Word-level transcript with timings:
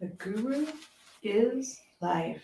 The 0.00 0.06
guru 0.06 0.64
is 1.24 1.80
life. 2.00 2.40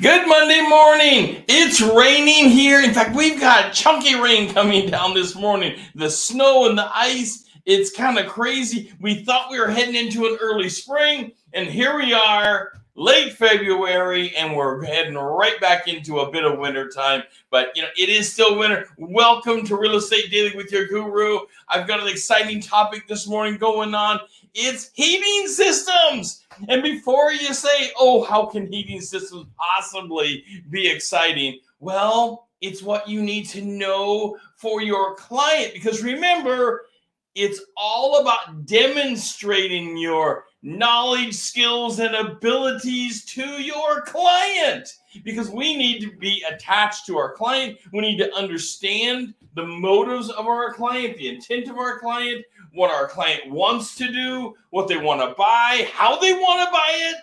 Good 0.00 0.26
Monday 0.26 0.66
morning. 0.66 1.44
It's 1.46 1.82
raining 1.82 2.48
here. 2.48 2.80
In 2.80 2.94
fact, 2.94 3.14
we've 3.14 3.38
got 3.38 3.74
chunky 3.74 4.18
rain 4.18 4.50
coming 4.54 4.88
down 4.88 5.12
this 5.12 5.34
morning. 5.34 5.78
The 5.94 6.08
snow 6.08 6.70
and 6.70 6.78
the 6.78 6.88
ice, 6.96 7.50
it's 7.66 7.94
kind 7.94 8.18
of 8.18 8.28
crazy. 8.28 8.94
We 8.98 9.24
thought 9.24 9.50
we 9.50 9.60
were 9.60 9.68
heading 9.68 9.94
into 9.94 10.24
an 10.24 10.38
early 10.40 10.70
spring, 10.70 11.32
and 11.52 11.68
here 11.68 11.96
we 11.96 12.14
are, 12.14 12.72
late 12.94 13.34
February, 13.34 14.34
and 14.34 14.56
we're 14.56 14.82
heading 14.82 15.16
right 15.16 15.60
back 15.60 15.88
into 15.88 16.20
a 16.20 16.30
bit 16.30 16.46
of 16.46 16.58
winter 16.58 16.88
time. 16.88 17.24
But 17.50 17.76
you 17.76 17.82
know, 17.82 17.88
it 17.98 18.08
is 18.08 18.32
still 18.32 18.56
winter. 18.58 18.88
Welcome 18.96 19.66
to 19.66 19.76
Real 19.76 19.96
Estate 19.96 20.30
Daily 20.30 20.56
with 20.56 20.72
your 20.72 20.86
guru. 20.86 21.40
I've 21.68 21.86
got 21.86 22.00
an 22.00 22.08
exciting 22.08 22.62
topic 22.62 23.06
this 23.06 23.28
morning 23.28 23.58
going 23.58 23.94
on. 23.94 24.18
It's 24.58 24.90
heating 24.94 25.48
systems. 25.48 26.46
And 26.68 26.82
before 26.82 27.30
you 27.30 27.52
say, 27.52 27.90
oh, 27.98 28.24
how 28.24 28.46
can 28.46 28.72
heating 28.72 29.02
systems 29.02 29.46
possibly 29.58 30.44
be 30.70 30.88
exciting? 30.88 31.60
Well, 31.78 32.48
it's 32.62 32.82
what 32.82 33.06
you 33.06 33.22
need 33.22 33.46
to 33.50 33.60
know 33.60 34.38
for 34.56 34.80
your 34.80 35.14
client. 35.16 35.74
Because 35.74 36.02
remember, 36.02 36.86
it's 37.34 37.60
all 37.76 38.22
about 38.22 38.64
demonstrating 38.64 39.94
your 39.98 40.44
knowledge, 40.62 41.34
skills, 41.34 42.00
and 42.00 42.14
abilities 42.14 43.26
to 43.26 43.62
your 43.62 44.00
client. 44.06 44.88
Because 45.22 45.50
we 45.50 45.76
need 45.76 46.00
to 46.00 46.16
be 46.16 46.42
attached 46.50 47.04
to 47.06 47.18
our 47.18 47.34
client. 47.34 47.76
We 47.92 48.00
need 48.00 48.16
to 48.18 48.34
understand 48.34 49.34
the 49.54 49.66
motives 49.66 50.30
of 50.30 50.46
our 50.46 50.72
client, 50.72 51.18
the 51.18 51.28
intent 51.28 51.68
of 51.68 51.76
our 51.76 51.98
client, 51.98 52.42
what 52.76 52.92
our 52.92 53.08
client 53.08 53.50
wants 53.50 53.96
to 53.96 54.12
do, 54.12 54.54
what 54.70 54.86
they 54.86 54.98
want 54.98 55.20
to 55.20 55.34
buy, 55.36 55.88
how 55.92 56.18
they 56.20 56.34
want 56.34 56.68
to 56.68 56.70
buy 56.70 56.90
it, 56.92 57.16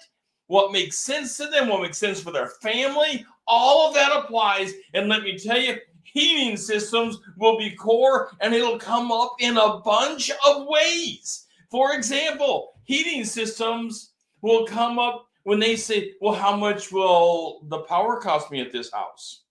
what 0.47 0.71
makes 0.71 0.97
sense 0.97 1.37
to 1.37 1.47
them, 1.47 1.69
what 1.69 1.83
makes 1.83 1.99
sense 1.99 2.19
for 2.19 2.31
their 2.31 2.47
family. 2.47 3.23
All 3.47 3.87
of 3.87 3.93
that 3.93 4.11
applies. 4.15 4.73
And 4.95 5.07
let 5.07 5.21
me 5.21 5.37
tell 5.37 5.59
you, 5.59 5.77
heating 6.01 6.57
systems 6.57 7.19
will 7.37 7.57
be 7.57 7.75
core 7.75 8.31
and 8.41 8.53
it'll 8.53 8.79
come 8.79 9.11
up 9.11 9.35
in 9.39 9.57
a 9.57 9.79
bunch 9.79 10.31
of 10.45 10.65
ways. 10.67 11.45
For 11.69 11.93
example, 11.93 12.73
heating 12.83 13.23
systems 13.23 14.11
will 14.41 14.65
come 14.65 14.97
up 14.97 15.27
when 15.43 15.59
they 15.59 15.75
say, 15.75 16.13
Well, 16.19 16.33
how 16.33 16.55
much 16.55 16.91
will 16.91 17.61
the 17.67 17.79
power 17.79 18.19
cost 18.19 18.49
me 18.49 18.59
at 18.59 18.71
this 18.71 18.91
house? 18.91 19.41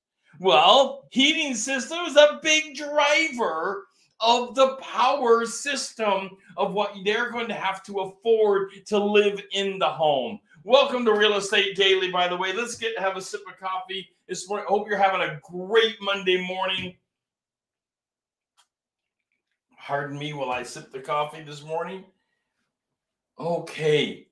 Well, 0.41 1.05
heating 1.11 1.55
system 1.55 2.00
is 2.06 2.17
a 2.17 2.41
big 2.42 2.75
driver 2.75 3.86
of 4.23 4.55
the 4.55 4.77
power 4.77 5.45
system 5.45 6.31
of 6.56 6.73
what 6.73 6.95
they're 7.05 7.31
going 7.31 7.48
to 7.48 7.55
have 7.55 7.83
to 7.83 8.01
afford 8.01 8.70
to 8.87 8.97
live 8.97 9.42
in 9.53 9.81
the 9.81 9.89
home. 9.89 10.39
Welcome 10.62 11.05
to 11.06 11.12
Real 11.12 11.34
Estate 11.34 11.75
Daily, 11.75 12.09
by 12.09 12.29
the 12.29 12.37
way. 12.37 12.53
Let's 12.53 12.77
get 12.77 12.97
have 13.01 13.17
a 13.17 13.20
sip 13.20 13.41
of 13.48 13.59
coffee 13.59 14.09
this 14.29 14.48
morning. 14.48 14.67
Hope 14.69 14.87
you're 14.89 14.97
having 14.97 15.29
a 15.29 15.41
great 15.42 15.97
Monday 16.01 16.47
morning. 16.47 16.95
Pardon 19.77 20.17
me 20.17 20.33
while 20.33 20.53
I 20.53 20.62
sip 20.62 20.92
the 20.92 21.01
coffee 21.01 21.42
this 21.42 21.64
morning. 21.64 22.05
Okay. 23.41 24.29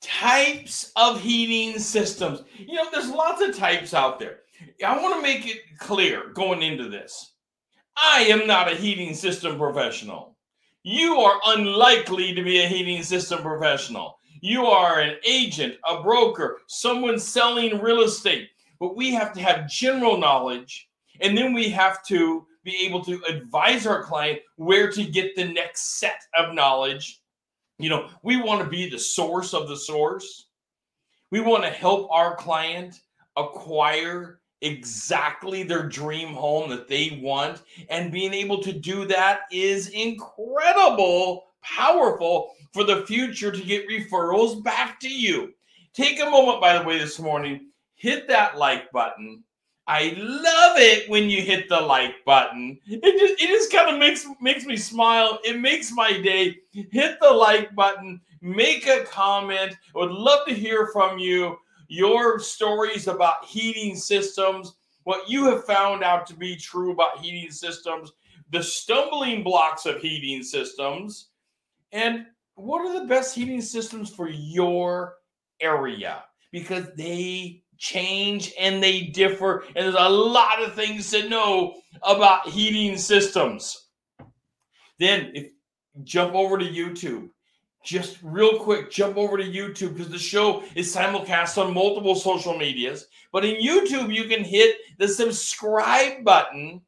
Types 0.00 0.92
of 0.94 1.20
heating 1.20 1.80
systems. 1.80 2.44
You 2.56 2.74
know, 2.74 2.86
there's 2.92 3.10
lots 3.10 3.42
of 3.42 3.56
types 3.56 3.92
out 3.92 4.20
there. 4.20 4.38
I 4.86 5.02
want 5.02 5.16
to 5.16 5.22
make 5.22 5.48
it 5.48 5.62
clear 5.80 6.28
going 6.32 6.62
into 6.62 6.88
this 6.88 7.32
I 7.96 8.22
am 8.22 8.46
not 8.46 8.70
a 8.70 8.76
heating 8.76 9.14
system 9.14 9.58
professional. 9.58 10.36
You 10.82 11.16
are 11.16 11.40
unlikely 11.46 12.34
to 12.34 12.42
be 12.42 12.60
a 12.60 12.68
heating 12.68 13.02
system 13.02 13.42
professional. 13.42 14.18
You 14.40 14.66
are 14.66 15.00
an 15.00 15.16
agent, 15.24 15.76
a 15.88 16.02
broker, 16.02 16.60
someone 16.66 17.18
selling 17.18 17.80
real 17.80 18.02
estate. 18.02 18.48
But 18.80 18.96
we 18.96 19.12
have 19.12 19.32
to 19.34 19.40
have 19.40 19.70
general 19.70 20.18
knowledge, 20.18 20.88
and 21.20 21.38
then 21.38 21.52
we 21.52 21.68
have 21.68 22.04
to 22.06 22.44
be 22.64 22.84
able 22.84 23.04
to 23.04 23.22
advise 23.28 23.86
our 23.86 24.02
client 24.02 24.40
where 24.56 24.90
to 24.90 25.04
get 25.04 25.36
the 25.36 25.44
next 25.44 26.00
set 26.00 26.20
of 26.36 26.54
knowledge. 26.54 27.20
You 27.78 27.90
know, 27.90 28.08
we 28.24 28.36
want 28.36 28.62
to 28.62 28.68
be 28.68 28.90
the 28.90 28.98
source 28.98 29.54
of 29.54 29.68
the 29.68 29.76
source. 29.76 30.46
We 31.30 31.40
want 31.40 31.62
to 31.62 31.70
help 31.70 32.10
our 32.10 32.36
client 32.36 33.00
acquire 33.36 34.40
exactly 34.62 35.62
their 35.62 35.88
dream 35.88 36.28
home 36.34 36.70
that 36.70 36.88
they 36.88 37.20
want. 37.22 37.62
And 37.90 38.12
being 38.12 38.32
able 38.32 38.62
to 38.62 38.72
do 38.72 39.04
that 39.06 39.40
is 39.52 39.88
incredible, 39.88 41.46
powerful 41.62 42.54
for 42.72 42.84
the 42.84 43.04
future 43.06 43.52
to 43.52 43.60
get 43.60 43.88
referrals 43.88 44.62
back 44.62 44.98
to 45.00 45.08
you. 45.08 45.52
Take 45.92 46.20
a 46.20 46.30
moment, 46.30 46.60
by 46.60 46.78
the 46.78 46.84
way, 46.84 46.98
this 46.98 47.18
morning, 47.18 47.66
hit 47.96 48.26
that 48.28 48.56
like 48.56 48.90
button. 48.92 49.44
I 49.86 50.14
love 50.16 50.78
it 50.78 51.10
when 51.10 51.28
you 51.28 51.42
hit 51.42 51.68
the 51.68 51.80
like 51.80 52.24
button. 52.24 52.78
It 52.86 53.18
just 53.18 53.42
it 53.42 53.48
just 53.48 53.72
kind 53.72 53.92
of 53.92 53.98
makes 53.98 54.26
makes 54.40 54.64
me 54.64 54.76
smile. 54.76 55.40
It 55.44 55.58
makes 55.58 55.92
my 55.92 56.12
day. 56.12 56.56
Hit 56.72 57.18
the 57.20 57.30
like 57.30 57.74
button, 57.74 58.20
make 58.40 58.86
a 58.86 59.04
comment. 59.04 59.76
I 59.94 59.98
would 59.98 60.12
love 60.12 60.46
to 60.46 60.54
hear 60.54 60.86
from 60.92 61.18
you 61.18 61.58
your 61.92 62.38
stories 62.38 63.06
about 63.06 63.44
heating 63.44 63.94
systems, 63.94 64.76
what 65.04 65.28
you 65.28 65.44
have 65.44 65.66
found 65.66 66.02
out 66.02 66.26
to 66.26 66.34
be 66.34 66.56
true 66.56 66.92
about 66.92 67.18
heating 67.18 67.50
systems, 67.50 68.12
the 68.50 68.62
stumbling 68.62 69.42
blocks 69.42 69.84
of 69.84 70.00
heating 70.00 70.42
systems, 70.42 71.28
and 71.92 72.24
what 72.54 72.80
are 72.80 72.98
the 72.98 73.06
best 73.06 73.34
heating 73.34 73.60
systems 73.60 74.08
for 74.08 74.28
your 74.28 75.16
area? 75.60 76.24
Because 76.50 76.86
they 76.96 77.62
change 77.76 78.54
and 78.58 78.82
they 78.82 79.02
differ 79.02 79.64
and 79.74 79.84
there's 79.84 79.94
a 79.98 80.08
lot 80.08 80.62
of 80.62 80.74
things 80.74 81.10
to 81.10 81.28
know 81.28 81.74
about 82.02 82.48
heating 82.48 82.96
systems. 82.96 83.88
Then 84.98 85.32
if 85.34 85.50
jump 86.04 86.34
over 86.34 86.56
to 86.56 86.64
youtube 86.64 87.28
just 87.82 88.18
real 88.22 88.58
quick, 88.58 88.90
jump 88.90 89.16
over 89.16 89.36
to 89.36 89.44
YouTube 89.44 89.94
because 89.94 90.10
the 90.10 90.18
show 90.18 90.62
is 90.74 90.94
simulcast 90.94 91.58
on 91.58 91.74
multiple 91.74 92.14
social 92.14 92.56
medias. 92.56 93.06
But 93.32 93.44
in 93.44 93.62
YouTube, 93.62 94.14
you 94.14 94.24
can 94.24 94.44
hit 94.44 94.76
the 94.98 95.08
subscribe 95.08 96.24
button 96.24 96.82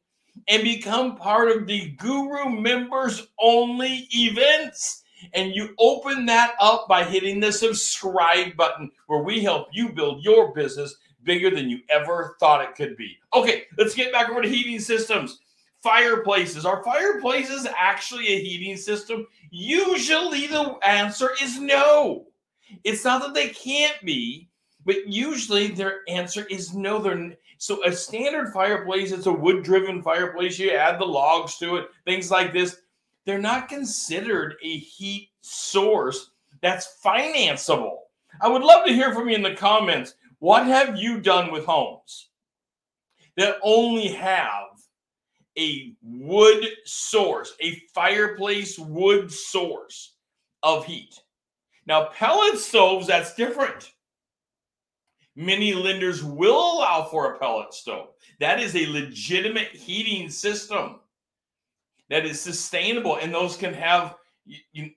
and 0.47 0.63
become 0.63 1.15
part 1.15 1.49
of 1.49 1.67
the 1.67 1.89
Guru 1.91 2.49
members 2.49 3.27
only 3.39 4.07
events. 4.13 5.03
And 5.33 5.55
you 5.55 5.73
open 5.79 6.25
that 6.27 6.53
up 6.59 6.87
by 6.87 7.03
hitting 7.03 7.39
the 7.39 7.51
subscribe 7.51 8.55
button 8.55 8.91
where 9.07 9.23
we 9.23 9.41
help 9.41 9.69
you 9.71 9.89
build 9.89 10.23
your 10.23 10.53
business 10.53 10.95
bigger 11.23 11.49
than 11.49 11.69
you 11.69 11.79
ever 11.89 12.35
thought 12.39 12.61
it 12.63 12.75
could 12.75 12.95
be. 12.95 13.17
Okay, 13.33 13.63
let's 13.77 13.95
get 13.95 14.13
back 14.13 14.29
over 14.29 14.41
to 14.41 14.47
heating 14.47 14.79
systems 14.79 15.39
fireplaces. 15.85 16.65
Are 16.65 16.83
fireplaces 16.83 17.67
actually 17.77 18.27
a 18.27 18.41
heating 18.41 18.75
system? 18.75 19.27
Usually 19.51 20.47
the 20.47 20.77
answer 20.83 21.29
is 21.39 21.59
no. 21.59 22.25
It's 22.83 23.05
not 23.05 23.21
that 23.21 23.35
they 23.35 23.49
can't 23.49 24.01
be, 24.03 24.49
but 24.83 25.07
usually 25.07 25.67
their 25.67 25.99
answer 26.07 26.45
is 26.49 26.73
no. 26.73 26.99
They're 26.99 27.37
so 27.59 27.85
a 27.85 27.91
standard 27.91 28.51
fireplace, 28.51 29.11
it's 29.11 29.27
a 29.27 29.31
wood-driven 29.31 30.01
fireplace. 30.01 30.57
You 30.57 30.71
add 30.71 30.99
the 30.99 31.05
logs 31.05 31.59
to 31.59 31.75
it, 31.77 31.89
things 32.03 32.31
like 32.31 32.51
this. 32.51 32.77
They're 33.25 33.39
not 33.39 33.69
considered 33.69 34.55
a 34.63 34.77
heat 34.79 35.29
source 35.41 36.31
that's 36.61 36.97
financeable. 37.05 37.97
I 38.41 38.47
would 38.47 38.63
love 38.63 38.85
to 38.85 38.93
hear 38.93 39.13
from 39.13 39.29
you 39.29 39.35
in 39.35 39.43
the 39.43 39.53
comments. 39.53 40.15
What 40.39 40.65
have 40.65 40.97
you 40.97 41.21
done 41.21 41.51
with 41.51 41.65
homes 41.65 42.29
that 43.37 43.57
only 43.61 44.07
have 44.09 44.74
a 45.57 45.93
wood 46.03 46.65
source, 46.85 47.53
a 47.61 47.81
fireplace 47.93 48.77
wood 48.77 49.31
source 49.31 50.15
of 50.63 50.85
heat. 50.85 51.19
Now, 51.87 52.05
pellet 52.05 52.57
stoves, 52.57 53.07
that's 53.07 53.35
different. 53.35 53.91
Many 55.35 55.73
lenders 55.73 56.23
will 56.23 56.77
allow 56.77 57.03
for 57.03 57.33
a 57.33 57.39
pellet 57.39 57.73
stove. 57.73 58.09
That 58.39 58.59
is 58.59 58.75
a 58.75 58.87
legitimate 58.87 59.69
heating 59.69 60.29
system 60.29 60.99
that 62.09 62.25
is 62.25 62.39
sustainable, 62.39 63.17
and 63.17 63.33
those 63.33 63.57
can 63.57 63.73
have 63.73 64.15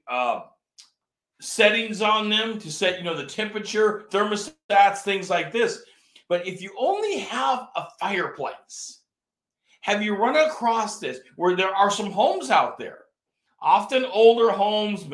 uh, 0.09 0.41
settings 1.41 2.03
on 2.03 2.29
them 2.29 2.59
to 2.59 2.71
set, 2.71 2.99
you 2.99 3.05
know, 3.05 3.17
the 3.17 3.27
temperature, 3.27 4.07
thermostats, 4.11 4.99
things 4.99 5.31
like 5.31 5.53
this. 5.53 5.83
But 6.29 6.47
if 6.47 6.61
you 6.61 6.75
only 6.79 7.19
have 7.21 7.69
a 7.77 7.87
fireplace, 8.01 8.98
have 9.81 10.03
you 10.03 10.15
run 10.15 10.37
across 10.37 10.99
this 10.99 11.21
where 11.37 11.57
there 11.57 11.75
are 11.75 11.91
some 11.91 12.11
homes 12.11 12.51
out 12.51 12.79
there? 12.79 13.05
Often 13.61 14.05
older 14.07 14.51
homes, 14.51 15.09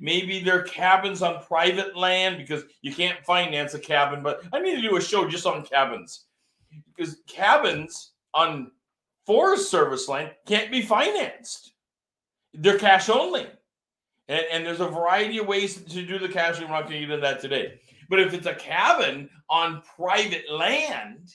maybe 0.00 0.40
they're 0.40 0.62
cabins 0.62 1.20
on 1.20 1.42
private 1.44 1.96
land 1.96 2.38
because 2.38 2.64
you 2.80 2.94
can't 2.94 3.22
finance 3.26 3.74
a 3.74 3.78
cabin. 3.78 4.22
But 4.22 4.42
I 4.52 4.60
need 4.60 4.76
to 4.76 4.88
do 4.88 4.96
a 4.96 5.00
show 5.02 5.28
just 5.28 5.46
on 5.46 5.64
cabins 5.64 6.24
because 6.94 7.18
cabins 7.26 8.12
on 8.32 8.70
Forest 9.26 9.70
Service 9.70 10.08
land 10.08 10.30
can't 10.46 10.70
be 10.70 10.82
financed. 10.82 11.72
They're 12.54 12.78
cash 12.78 13.08
only. 13.08 13.46
And, 14.28 14.44
and 14.50 14.66
there's 14.66 14.80
a 14.80 14.88
variety 14.88 15.38
of 15.38 15.46
ways 15.46 15.76
to 15.76 16.06
do 16.06 16.18
the 16.18 16.28
cash. 16.28 16.58
We're 16.60 16.68
not 16.68 16.88
going 16.88 17.00
to 17.00 17.00
get 17.00 17.10
into 17.10 17.20
that 17.20 17.40
today. 17.40 17.80
But 18.08 18.20
if 18.20 18.32
it's 18.32 18.46
a 18.46 18.54
cabin 18.54 19.28
on 19.48 19.82
private 19.96 20.50
land, 20.50 21.34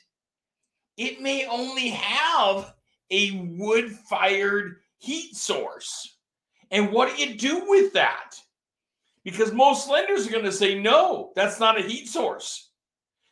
it 0.98 1.22
may 1.22 1.46
only 1.46 1.90
have 1.90 2.74
a 3.12 3.32
wood 3.58 3.92
fired 3.92 4.78
heat 4.98 5.36
source. 5.36 6.18
And 6.72 6.92
what 6.92 7.16
do 7.16 7.24
you 7.24 7.36
do 7.36 7.66
with 7.68 7.94
that? 7.94 8.36
Because 9.24 9.52
most 9.52 9.90
lenders 9.90 10.28
are 10.28 10.32
going 10.32 10.46
to 10.46 10.52
say, 10.52 10.80
no, 10.80 11.32
that's 11.36 11.60
not 11.60 11.80
a 11.80 11.84
heat 11.84 12.08
source. 12.08 12.70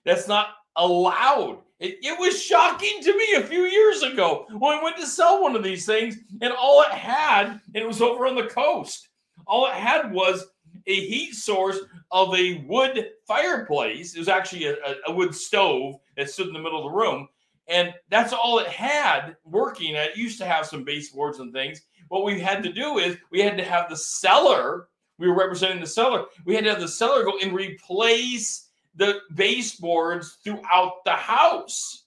That's 0.06 0.27
not 0.27 0.48
allowed. 0.75 1.60
It, 1.80 1.98
it, 2.01 2.19
was 2.19 2.42
shocking 2.42 3.01
to 3.01 3.18
me 3.18 3.33
a 3.36 3.44
few 3.44 3.63
years 3.63 4.04
ago 4.04 4.45
when 4.57 4.77
I 4.77 4.83
went 4.83 4.98
to 4.98 5.06
sell 5.06 5.42
one 5.42 5.56
of 5.56 5.63
these 5.63 5.86
things, 5.86 6.18
and 6.42 6.54
all 6.54 6.81
it 6.81 6.92
had, 6.92 7.48
and 7.48 7.75
it 7.75 7.88
was 7.88 8.01
over 8.01 8.25
on 8.25 8.36
the 8.36 8.48
coast, 8.48 9.10
all 9.45 9.68
it 9.68 9.74
had 9.74 10.12
was 10.12 10.45
a 10.88 11.06
heat 11.07 11.33
source 11.33 11.80
of 12.12 12.33
a 12.36 12.65
wood 12.68 13.10
fireplace. 13.27 14.15
It 14.15 14.19
was 14.19 14.30
actually 14.30 14.68
a, 14.68 14.74
a, 14.75 14.95
a 15.07 15.13
wood 15.13 15.36
stove 15.36 15.95
that 16.15 16.30
stood 16.30 16.48
in 16.48 16.54
the 16.54 16.60
middle 16.60 16.86
of 16.86 16.92
the 16.92 16.98
room. 16.98 17.27
And 17.68 17.94
that's 18.10 18.33
all 18.33 18.60
it 18.60 18.68
had 18.68 19.36
working. 19.45 19.95
It 19.95 20.18
used 20.18 20.38
to 20.39 20.45
have 20.45 20.65
some 20.65 20.83
baseboards 20.83 21.39
and 21.39 21.54
things. 21.54 21.81
What 22.10 22.25
we 22.25 22.39
had 22.39 22.62
to 22.63 22.71
do 22.71 23.00
is 23.00 23.18
we 23.31 23.39
had 23.39 23.57
to 23.57 23.63
have 23.63 23.89
the 23.89 23.98
seller, 23.98 24.89
we 25.18 25.27
were 25.27 25.36
representing 25.36 25.80
the 25.80 25.88
seller, 25.88 26.25
we 26.45 26.56
had 26.56 26.65
to 26.65 26.69
have 26.71 26.81
the 26.81 26.88
seller 26.88 27.24
go 27.24 27.38
and 27.42 27.54
replace 27.54 28.69
the 28.95 29.21
baseboards 29.33 30.38
throughout 30.44 31.04
the 31.06 31.13
house 31.13 32.04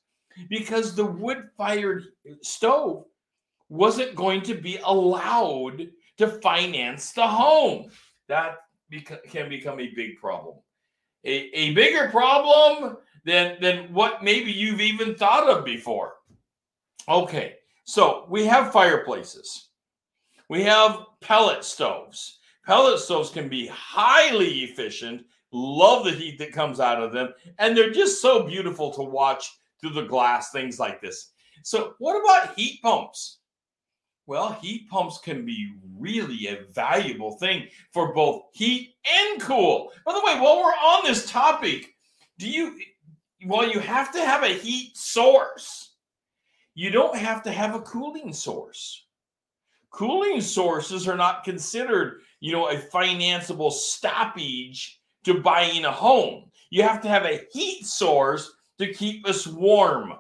because 0.49 0.95
the 0.95 1.05
wood 1.05 1.49
fired 1.57 2.05
stove 2.43 3.05
wasn't 3.69 4.15
going 4.15 4.43
to 4.43 4.55
be 4.55 4.79
allowed 4.85 5.89
to 6.19 6.29
finance 6.29 7.13
the 7.13 7.27
home. 7.27 7.91
That 8.29 8.59
beca- 8.93 9.25
can 9.25 9.49
become 9.49 9.81
a 9.81 9.89
big 9.95 10.19
problem. 10.19 10.57
A, 11.25 11.31
a 11.59 11.75
bigger 11.75 12.09
problem 12.11 12.99
than, 13.27 13.61
than 13.61 13.93
what 13.93 14.23
maybe 14.23 14.53
you've 14.53 14.81
even 14.81 15.15
thought 15.15 15.51
of 15.51 15.65
before. 15.65 16.15
Okay, 17.09 17.57
so 17.85 18.25
we 18.31 18.47
have 18.47 18.73
fireplaces, 18.73 19.69
we 20.49 20.63
have 20.63 21.01
pellet 21.21 21.65
stoves. 21.65 22.39
Pellet 22.65 22.99
stoves 22.99 23.31
can 23.31 23.49
be 23.49 23.69
highly 23.69 24.65
efficient. 24.65 25.23
Love 25.53 26.05
the 26.05 26.11
heat 26.11 26.37
that 26.39 26.53
comes 26.53 26.81
out 26.81 27.01
of 27.01 27.13
them. 27.13 27.33
And 27.61 27.77
they're 27.77 27.93
just 27.93 28.21
so 28.21 28.43
beautiful 28.43 28.93
to 28.95 29.03
watch 29.03 29.49
through 29.81 29.91
the 29.93 30.03
glass 30.03 30.51
things 30.51 30.81
like 30.81 31.01
this. 31.01 31.31
So 31.63 31.95
what 31.99 32.21
about 32.21 32.59
heat 32.59 32.83
pumps? 32.83 33.39
Well 34.27 34.59
heat 34.61 34.89
pumps 34.89 35.19
can 35.19 35.47
be 35.47 35.75
really 35.97 36.49
a 36.49 36.65
valuable 36.73 37.39
thing 37.39 37.69
for 37.93 38.13
both 38.13 38.43
heat 38.53 38.97
and 39.09 39.41
cool. 39.41 39.93
By 40.05 40.13
the 40.13 40.25
way 40.25 40.41
while 40.41 40.57
we're 40.59 40.73
on 40.73 41.05
this 41.05 41.31
topic 41.31 41.95
do 42.39 42.51
you 42.51 42.77
well 43.45 43.69
you 43.69 43.81
have 43.81 44.13
to 44.13 44.25
have 44.25 44.43
a 44.43 44.55
heat 44.55 44.97
source 44.97 45.91
you 46.75 46.91
don't 46.91 47.17
have 47.17 47.43
to 47.43 47.53
have 47.53 47.75
a 47.75 47.81
cooling 47.81 48.33
source 48.33 49.05
cooling 49.91 50.41
sources 50.41 51.07
are 51.07 51.17
not 51.17 51.45
considered 51.45 52.21
you 52.41 52.53
know 52.53 52.69
a 52.69 52.77
financeable 52.77 53.73
stoppage 53.73 55.01
to 55.27 55.35
buying 55.35 55.85
a 55.85 55.91
home. 55.93 56.45
You 56.71 56.85
have 56.85 57.03
to 57.03 57.09
have 57.09 57.25
a 57.25 57.45
heat 57.53 57.85
source 57.85 58.53
to 58.79 58.93
keep 58.93 59.29
us 59.29 59.45
warm. 59.47 60.15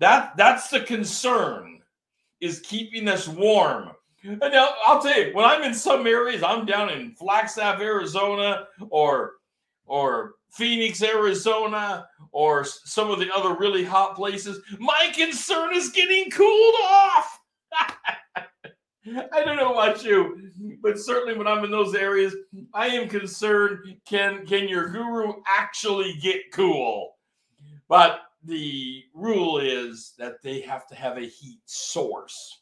That 0.00 0.36
that's 0.36 0.68
the 0.68 0.80
concern 0.80 1.78
is 2.40 2.60
keeping 2.60 3.08
us 3.08 3.28
warm. 3.28 3.90
And 4.24 4.40
now 4.40 4.70
I'll 4.84 5.00
tell 5.00 5.16
you, 5.16 5.32
when 5.32 5.44
I'm 5.44 5.62
in 5.62 5.74
some 5.74 6.08
areas, 6.08 6.42
I'm 6.42 6.66
down 6.66 6.90
in 6.90 7.12
Flagstaff, 7.12 7.80
Arizona, 7.80 8.66
or 8.90 9.34
or 9.86 10.34
Phoenix, 10.50 11.02
Arizona, 11.02 12.08
or 12.32 12.64
some 12.64 13.10
of 13.10 13.18
the 13.18 13.32
other 13.34 13.54
really 13.54 13.84
hot 13.84 14.16
places. 14.16 14.60
My 14.78 15.12
concern 15.14 15.74
is 15.74 15.90
getting 15.90 16.30
cooled 16.30 16.74
off. 16.82 17.40
I 19.32 19.44
don't 19.44 19.56
know 19.56 19.72
about 19.72 20.04
you, 20.04 20.50
but 20.82 20.98
certainly 20.98 21.36
when 21.36 21.46
I'm 21.46 21.64
in 21.64 21.70
those 21.70 21.94
areas, 21.94 22.34
I 22.74 22.88
am 22.88 23.08
concerned 23.08 23.96
can 24.06 24.44
can 24.46 24.68
your 24.68 24.88
guru 24.88 25.34
actually 25.48 26.14
get 26.20 26.52
cool? 26.52 27.16
But 27.88 28.20
the 28.44 29.04
rule 29.14 29.58
is 29.58 30.14
that 30.18 30.42
they 30.42 30.60
have 30.60 30.86
to 30.88 30.94
have 30.94 31.16
a 31.16 31.26
heat 31.26 31.60
source. 31.64 32.60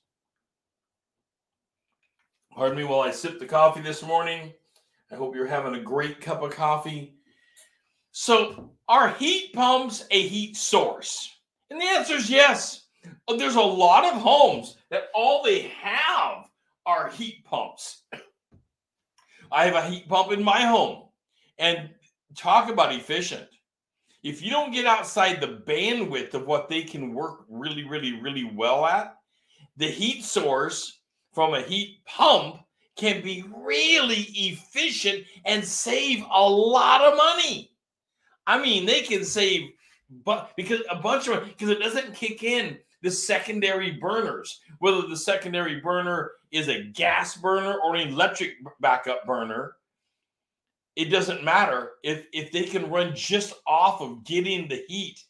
Pardon 2.53 2.79
me 2.79 2.85
while 2.85 3.01
I 3.01 3.11
sip 3.11 3.39
the 3.39 3.47
coffee 3.47 3.83
this 3.83 4.03
morning. 4.03 4.53
I 5.11 5.15
hope 5.15 5.35
you're 5.35 5.47
having 5.47 5.75
a 5.75 5.81
great 5.81 6.21
cup 6.21 6.43
of 6.43 6.53
coffee. 6.53 7.16
So, 8.19 8.71
are 8.89 9.11
heat 9.11 9.53
pumps 9.53 10.07
a 10.11 10.27
heat 10.27 10.57
source? 10.57 11.31
And 11.69 11.79
the 11.79 11.85
answer 11.85 12.15
is 12.15 12.31
yes. 12.31 12.87
Uh, 13.29 13.37
there's 13.37 13.57
a 13.57 13.61
lot 13.61 14.07
of 14.07 14.23
homes 14.23 14.79
that 14.91 15.09
all 15.15 15.43
they 15.43 15.71
have 15.83 16.49
are 16.87 17.11
heat 17.11 17.45
pumps. 17.45 18.05
I 19.53 19.67
have 19.67 19.75
a 19.75 19.87
heat 19.87 20.09
pump 20.09 20.33
in 20.33 20.43
my 20.43 20.63
home. 20.63 21.11
And 21.59 21.91
talk 22.35 22.71
about 22.71 22.95
efficient. 22.95 23.49
If 24.23 24.41
you 24.41 24.51
don't 24.51 24.73
get 24.73 24.87
outside 24.87 25.43
the 25.43 25.63
bandwidth 25.71 26.33
of 26.33 26.47
what 26.47 26.71
they 26.71 26.85
can 26.85 27.13
work 27.13 27.45
really, 27.51 27.85
really, 27.85 28.19
really 28.19 28.51
well 28.55 28.87
at, 28.87 29.15
the 29.77 29.89
heat 29.89 30.25
source 30.25 31.01
from 31.35 31.53
a 31.53 31.61
heat 31.61 31.99
pump 32.07 32.63
can 32.97 33.23
be 33.23 33.45
really 33.55 34.23
efficient 34.33 35.23
and 35.45 35.63
save 35.63 36.25
a 36.33 36.49
lot 36.49 37.03
of 37.03 37.15
money. 37.19 37.76
I 38.47 38.61
mean, 38.61 38.87
they 38.87 39.03
can 39.03 39.25
save, 39.25 39.71
but 40.25 40.53
because 40.57 40.83
a 40.91 40.97
bunch 40.97 41.29
of 41.29 41.45
because 41.45 41.71
it 41.71 41.81
doesn't 41.81 42.15
kick 42.15 42.43
in 42.43 42.79
the 43.03 43.11
secondary 43.11 43.93
burners, 43.93 44.61
whether 44.79 45.03
the 45.03 45.17
secondary 45.17 45.81
burner 45.81 46.33
is 46.53 46.69
a 46.69 46.85
gas 46.85 47.37
burner 47.37 47.79
or 47.85 47.97
an 47.97 48.09
electric 48.09 48.55
backup 48.81 49.27
burner, 49.27 49.77
it 50.95 51.07
doesn't 51.07 51.45
matter 51.45 51.93
if 52.03 52.27
if 52.33 52.53
they 52.53 52.65
can 52.65 52.91
run 52.91 53.15
just 53.15 53.55
off 53.67 54.01
of 54.01 54.25
getting 54.25 54.69
the 54.69 54.85
heat 54.89 55.23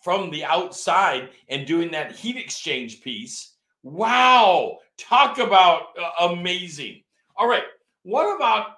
from 0.00 0.30
the 0.30 0.44
outside 0.44 1.30
and 1.48 1.66
doing 1.66 1.90
that 1.90 2.14
heat 2.14 2.36
exchange 2.36 3.00
piece. 3.00 3.54
Wow, 3.82 4.78
talk 4.98 5.38
about 5.38 5.98
uh, 6.00 6.28
amazing. 6.28 7.02
All 7.36 7.48
right, 7.48 7.64
what 8.02 8.36
about 8.36 8.76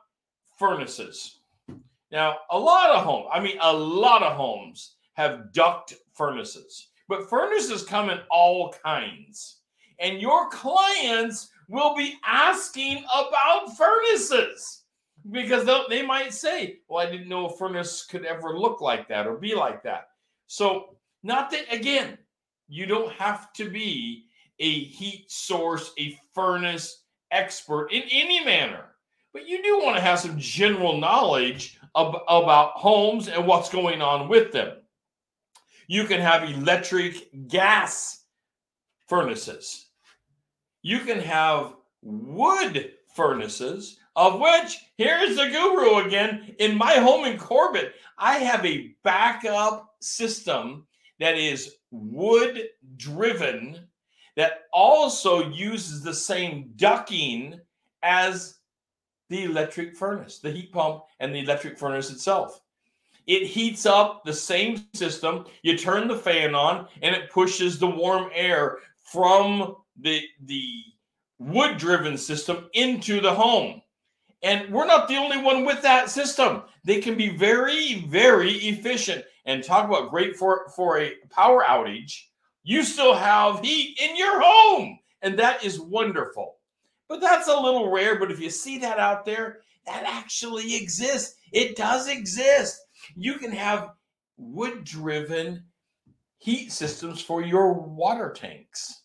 furnaces? 0.57 1.39
Now, 2.17 2.39
a 2.51 2.59
lot 2.59 2.89
of 2.89 3.05
homes, 3.05 3.27
I 3.31 3.41
mean, 3.41 3.59
a 3.61 3.71
lot 3.71 4.23
of 4.23 4.39
homes 4.39 4.95
have 5.13 5.53
duct 5.53 5.93
furnaces. 6.15 6.89
But 7.09 7.29
furnaces 7.29 7.85
come 7.85 8.09
in 8.09 8.21
all 8.31 8.75
kinds. 8.83 9.59
And 9.99 10.19
your 10.19 10.49
clients 10.49 11.51
will 11.69 11.95
be 11.95 12.15
asking 12.25 13.05
about 13.15 13.77
furnaces 13.77 14.85
because 15.31 15.69
they 15.91 16.07
might 16.07 16.33
say, 16.33 16.79
Well, 16.89 17.07
I 17.07 17.11
didn't 17.11 17.29
know 17.29 17.49
a 17.49 17.57
furnace 17.59 18.07
could 18.07 18.25
ever 18.25 18.59
look 18.59 18.81
like 18.81 19.09
that 19.09 19.27
or 19.27 19.37
be 19.37 19.55
like 19.55 19.83
that. 19.83 20.09
So, 20.47 20.97
not 21.23 21.51
that, 21.51 21.71
again, 21.71 22.17
you 22.67 22.87
don't 22.87 23.13
have 23.13 23.53
to 23.55 23.69
be 23.69 24.25
a 24.59 24.85
heat 24.85 25.31
source, 25.31 25.93
a 25.99 26.19
furnace 26.33 27.03
expert 27.31 27.93
in 27.93 28.05
any 28.11 28.43
manner, 28.43 28.97
but 29.35 29.47
you 29.47 29.63
do 29.63 29.81
want 29.81 29.97
to 29.97 30.03
have 30.03 30.19
some 30.19 30.39
general 30.39 30.97
knowledge 30.97 31.79
of, 31.97 32.15
about 32.29 32.73
homes 32.73 33.27
and 33.27 33.47
what's 33.47 33.71
going 33.71 34.03
on 34.03 34.29
with 34.29 34.53
them. 34.53 34.77
You 35.89 36.05
can 36.05 36.21
have 36.21 36.49
electric 36.49 37.49
gas 37.49 38.25
furnaces. 39.09 39.87
You 40.83 41.01
can 41.01 41.19
have 41.21 41.75
wood 42.03 42.93
furnaces, 43.15 43.99
of 44.15 44.41
which 44.41 44.79
here's 44.99 45.37
the 45.37 45.49
guru 45.49 46.07
again. 46.07 46.55
In 46.59 46.77
my 46.77 46.95
home 46.95 47.25
in 47.25 47.39
Corbett, 47.39 47.95
I 48.19 48.39
have 48.39 48.65
a 48.65 48.95
backup 49.03 49.95
system 50.01 50.87
that 51.19 51.39
is 51.39 51.77
wood 51.91 52.69
driven 52.97 53.87
that 54.37 54.65
also 54.73 55.49
uses 55.49 56.03
the 56.03 56.15
same 56.15 56.73
ducting 56.77 57.59
as 58.03 58.56
the 59.29 59.45
electric 59.45 59.97
furnace, 59.97 60.39
the 60.39 60.51
heat 60.51 60.73
pump, 60.73 61.05
and 61.21 61.35
the 61.35 61.41
electric 61.41 61.79
furnace 61.79 62.11
itself. 62.11 62.61
It 63.27 63.47
heats 63.47 63.87
up 63.87 64.25
the 64.25 64.33
same 64.33 64.87
system. 64.95 65.47
You 65.63 65.77
turn 65.77 66.07
the 66.07 66.17
fan 66.17 66.55
on 66.55 66.87
and 67.03 67.15
it 67.15 67.31
pushes 67.31 67.79
the 67.79 67.89
warm 67.89 68.31
air 68.33 68.79
from 69.05 69.77
the, 69.99 70.23
the 70.45 70.85
wood 71.39 71.77
driven 71.77 72.17
system 72.17 72.69
into 72.75 73.21
the 73.21 73.35
home. 73.35 73.83
And 74.43 74.73
we're 74.73 74.87
not 74.87 75.09
the 75.09 75.17
only 75.17 75.39
one 75.39 75.65
with 75.65 75.83
that 75.83 76.09
system. 76.09 76.63
They 76.85 77.01
can 77.01 77.17
be 77.17 77.31
very, 77.31 78.05
very 78.07 78.53
efficient. 78.53 79.25
And 79.45 79.63
talk 79.63 79.87
about 79.87 80.11
great 80.11 80.37
for, 80.37 80.69
for 80.75 81.01
a 81.01 81.15
power 81.31 81.65
outage. 81.65 82.21
You 82.63 82.83
still 82.83 83.15
have 83.15 83.61
heat 83.61 83.99
in 84.01 84.17
your 84.17 84.41
home. 84.41 84.99
And 85.23 85.39
that 85.39 85.65
is 85.65 85.81
wonderful. 85.81 86.56
But 87.09 87.21
that's 87.21 87.49
a 87.49 87.59
little 87.59 87.91
rare. 87.91 88.19
But 88.19 88.31
if 88.31 88.41
you 88.41 88.51
see 88.51 88.79
that 88.79 88.99
out 88.99 89.25
there, 89.25 89.61
that 89.87 90.05
actually 90.07 90.77
exists. 90.77 91.37
It 91.53 91.77
does 91.77 92.09
exist. 92.09 92.81
You 93.15 93.35
can 93.35 93.53
have 93.53 93.91
wood 94.37 94.85
driven 94.85 95.65
heat 96.39 96.73
systems 96.73 97.23
for 97.23 97.43
your 97.43 97.73
water 97.73 98.33
tanks. 98.33 99.03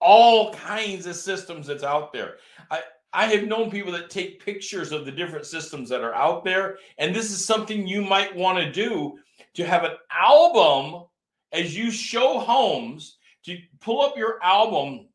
All 0.00 0.52
kinds 0.52 1.06
of 1.06 1.16
systems 1.16 1.66
that's 1.66 1.82
out 1.82 2.12
there. 2.12 2.36
I, 2.70 2.82
I 3.12 3.26
have 3.26 3.48
known 3.48 3.70
people 3.70 3.92
that 3.92 4.10
take 4.10 4.44
pictures 4.44 4.92
of 4.92 5.04
the 5.04 5.12
different 5.12 5.46
systems 5.46 5.88
that 5.88 6.02
are 6.02 6.14
out 6.14 6.44
there. 6.44 6.78
And 6.98 7.14
this 7.14 7.30
is 7.30 7.44
something 7.44 7.86
you 7.86 8.02
might 8.02 8.34
want 8.34 8.58
to 8.58 8.70
do 8.70 9.18
to 9.54 9.66
have 9.66 9.84
an 9.84 9.96
album 10.12 11.04
as 11.52 11.76
you 11.76 11.90
show 11.90 12.38
homes 12.38 13.18
to 13.44 13.56
pull 13.80 14.02
up 14.02 14.16
your 14.16 14.42
album 14.42 15.08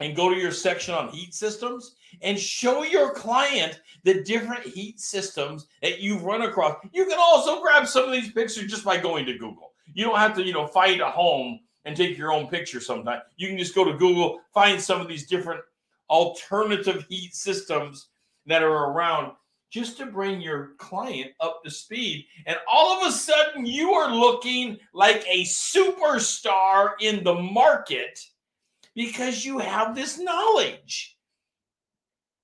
and 0.00 0.16
go 0.16 0.28
to 0.30 0.36
your 0.36 0.50
section 0.50 0.94
on 0.94 1.08
heat 1.08 1.34
systems 1.34 1.94
and 2.22 2.38
show 2.38 2.82
your 2.82 3.12
client 3.12 3.80
the 4.04 4.22
different 4.24 4.64
heat 4.64 4.98
systems 4.98 5.66
that 5.82 6.00
you've 6.00 6.24
run 6.24 6.42
across. 6.42 6.76
You 6.92 7.04
can 7.04 7.18
also 7.18 7.60
grab 7.60 7.86
some 7.86 8.04
of 8.04 8.12
these 8.12 8.32
pictures 8.32 8.70
just 8.70 8.84
by 8.84 8.96
going 8.96 9.26
to 9.26 9.38
Google. 9.38 9.72
You 9.92 10.04
don't 10.04 10.18
have 10.18 10.34
to, 10.36 10.42
you 10.42 10.52
know, 10.52 10.66
find 10.66 11.00
a 11.00 11.10
home 11.10 11.60
and 11.84 11.96
take 11.96 12.16
your 12.16 12.32
own 12.32 12.48
picture 12.48 12.80
sometimes. 12.80 13.22
You 13.36 13.48
can 13.48 13.58
just 13.58 13.74
go 13.74 13.84
to 13.84 13.96
Google, 13.96 14.40
find 14.52 14.80
some 14.80 15.00
of 15.00 15.08
these 15.08 15.26
different 15.26 15.60
alternative 16.08 17.06
heat 17.08 17.34
systems 17.34 18.08
that 18.46 18.62
are 18.62 18.90
around 18.90 19.32
just 19.70 19.96
to 19.98 20.06
bring 20.06 20.40
your 20.40 20.72
client 20.78 21.30
up 21.40 21.62
to 21.62 21.70
speed. 21.70 22.26
And 22.46 22.58
all 22.70 23.00
of 23.00 23.06
a 23.06 23.12
sudden, 23.12 23.64
you 23.64 23.92
are 23.92 24.12
looking 24.12 24.78
like 24.92 25.24
a 25.28 25.44
superstar 25.44 26.92
in 27.00 27.22
the 27.22 27.34
market 27.34 28.18
because 28.94 29.44
you 29.44 29.58
have 29.58 29.94
this 29.94 30.18
knowledge. 30.18 31.16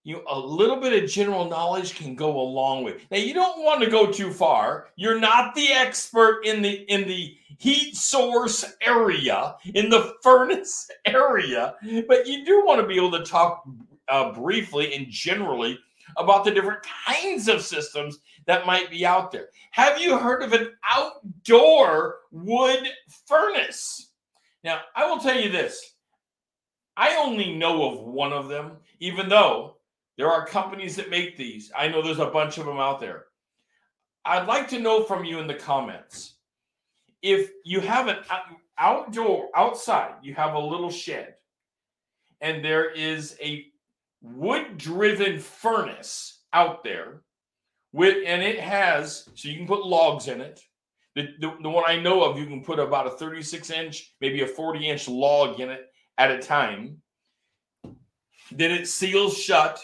You 0.05 0.23
a 0.29 0.39
little 0.39 0.77
bit 0.77 1.03
of 1.03 1.11
general 1.11 1.47
knowledge 1.47 1.97
can 1.97 2.15
go 2.15 2.41
a 2.41 2.41
long 2.41 2.85
way. 2.85 2.99
Now 3.11 3.19
you 3.19 3.35
don't 3.35 3.65
want 3.65 3.83
to 3.83 3.91
go 3.91 4.11
too 4.11 4.33
far. 4.33 4.87
You're 4.95 5.19
not 5.19 5.55
the 5.57 5.73
expert 5.73 6.43
in 6.47 6.63
the 6.63 6.85
in 6.93 7.09
the 7.09 7.37
heat 7.59 7.97
source 7.97 8.65
area, 8.83 9.57
in 9.75 9.89
the 9.89 10.15
furnace 10.23 10.89
area, 11.07 11.75
but 12.07 12.27
you 12.27 12.45
do 12.45 12.65
want 12.65 12.81
to 12.81 12.87
be 12.87 12.97
able 12.97 13.19
to 13.19 13.25
talk 13.25 13.65
uh, 14.09 14.33
briefly 14.33 14.95
and 14.95 15.09
generally 15.09 15.77
about 16.17 16.45
the 16.45 16.53
different 16.53 16.87
kinds 17.07 17.49
of 17.49 17.61
systems 17.61 18.19
that 18.47 18.65
might 18.65 18.91
be 18.91 19.05
out 19.05 19.33
there. 19.33 19.49
Have 19.73 20.01
you 20.01 20.17
heard 20.17 20.43
of 20.43 20.53
an 20.53 20.71
outdoor 20.89 22.19
wood 22.31 22.89
furnace? 23.27 24.13
Now, 24.63 24.83
I 24.95 25.07
will 25.07 25.19
tell 25.19 25.39
you 25.39 25.51
this 25.51 25.96
I 26.97 27.17
only 27.17 27.55
know 27.55 27.91
of 27.91 28.01
one 28.01 28.33
of 28.33 28.49
them, 28.49 28.73
even 29.01 29.29
though 29.29 29.77
there 30.17 30.31
are 30.31 30.47
companies 30.47 30.97
that 30.97 31.11
make 31.11 31.37
these. 31.37 31.71
I 31.77 31.89
know 31.89 32.03
there's 32.03 32.19
a 32.19 32.27
bunch 32.27 32.59
of 32.59 32.67
them 32.67 32.79
out 32.79 33.01
there. 33.01 33.27
I'd 34.25 34.47
like 34.47 34.69
to 34.69 34.81
know 34.81 35.03
from 35.03 35.25
you 35.25 35.39
in 35.39 35.47
the 35.47 35.55
comments 35.55 36.35
if 37.23 37.51
you 37.65 37.81
have 37.81 38.09
an 38.09 38.19
outdoor, 38.79 39.49
outside, 39.55 40.15
you 40.23 40.35
have 40.35 40.55
a 40.55 40.59
little 40.59 40.91
shed, 40.91 41.35
and 42.41 42.65
there 42.65 42.91
is 42.91 43.37
a 43.43 43.67
wood 44.23 44.77
driven 44.79 45.39
furnace 45.39 46.43
out 46.53 46.83
there 46.83 47.23
with 47.93 48.17
and 48.27 48.43
it 48.43 48.59
has 48.59 49.29
so 49.35 49.49
you 49.49 49.57
can 49.57 49.67
put 49.67 49.87
logs 49.87 50.29
in 50.29 50.41
it 50.41 50.61
the, 51.15 51.29
the, 51.41 51.55
the 51.63 51.69
one 51.69 51.85
i 51.87 51.97
know 51.97 52.25
of 52.25 52.39
you 52.39 52.47
can 52.47 52.63
put 52.63 52.79
about 52.79 53.07
a 53.07 53.11
36 53.11 53.71
inch 53.71 54.15
maybe 54.21 54.43
a 54.43 54.47
40 54.47 54.89
inch 54.89 55.09
log 55.09 55.61
in 55.61 55.71
it 55.71 55.86
at 56.19 56.31
a 56.31 56.39
time. 56.39 57.01
Then 58.53 58.71
it 58.71 58.89
seals 58.89 59.37
shut, 59.37 59.81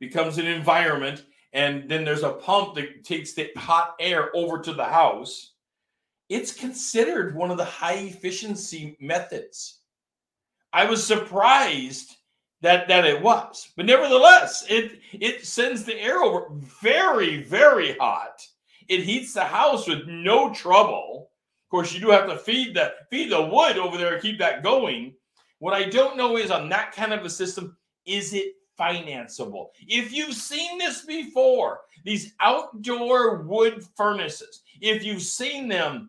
becomes 0.00 0.38
an 0.38 0.46
environment, 0.46 1.24
and 1.52 1.88
then 1.88 2.04
there's 2.04 2.22
a 2.22 2.32
pump 2.32 2.74
that 2.74 3.04
takes 3.04 3.32
the 3.32 3.50
hot 3.56 3.94
air 4.00 4.34
over 4.34 4.58
to 4.60 4.72
the 4.72 4.84
house. 4.84 5.52
It's 6.28 6.52
considered 6.52 7.34
one 7.34 7.50
of 7.50 7.56
the 7.56 7.64
high 7.64 7.94
efficiency 7.94 8.96
methods. 9.00 9.80
I 10.72 10.84
was 10.84 11.04
surprised 11.04 12.16
that 12.62 12.86
that 12.88 13.04
it 13.06 13.20
was, 13.20 13.72
but 13.76 13.86
nevertheless, 13.86 14.64
it 14.68 15.00
it 15.12 15.44
sends 15.44 15.84
the 15.84 15.98
air 15.98 16.22
over 16.22 16.46
very 16.50 17.42
very 17.42 17.96
hot. 17.98 18.46
It 18.88 19.02
heats 19.02 19.34
the 19.34 19.44
house 19.44 19.88
with 19.88 20.06
no 20.06 20.52
trouble. 20.52 21.30
Of 21.66 21.70
course, 21.70 21.92
you 21.92 22.00
do 22.00 22.10
have 22.10 22.28
to 22.28 22.36
feed 22.36 22.74
the 22.74 22.92
feed 23.10 23.32
the 23.32 23.42
wood 23.42 23.78
over 23.78 23.96
there 23.96 24.14
to 24.14 24.20
keep 24.20 24.38
that 24.38 24.62
going. 24.62 25.14
What 25.60 25.74
I 25.74 25.84
don't 25.84 26.16
know 26.16 26.36
is 26.36 26.50
on 26.50 26.68
that 26.70 26.92
kind 26.92 27.12
of 27.12 27.24
a 27.24 27.30
system, 27.30 27.76
is 28.06 28.32
it 28.34 28.54
financeable? 28.78 29.68
If 29.86 30.12
you've 30.12 30.34
seen 30.34 30.78
this 30.78 31.04
before, 31.04 31.80
these 32.04 32.32
outdoor 32.40 33.42
wood 33.42 33.84
furnaces, 33.94 34.62
if 34.80 35.04
you've 35.04 35.22
seen 35.22 35.68
them, 35.68 36.08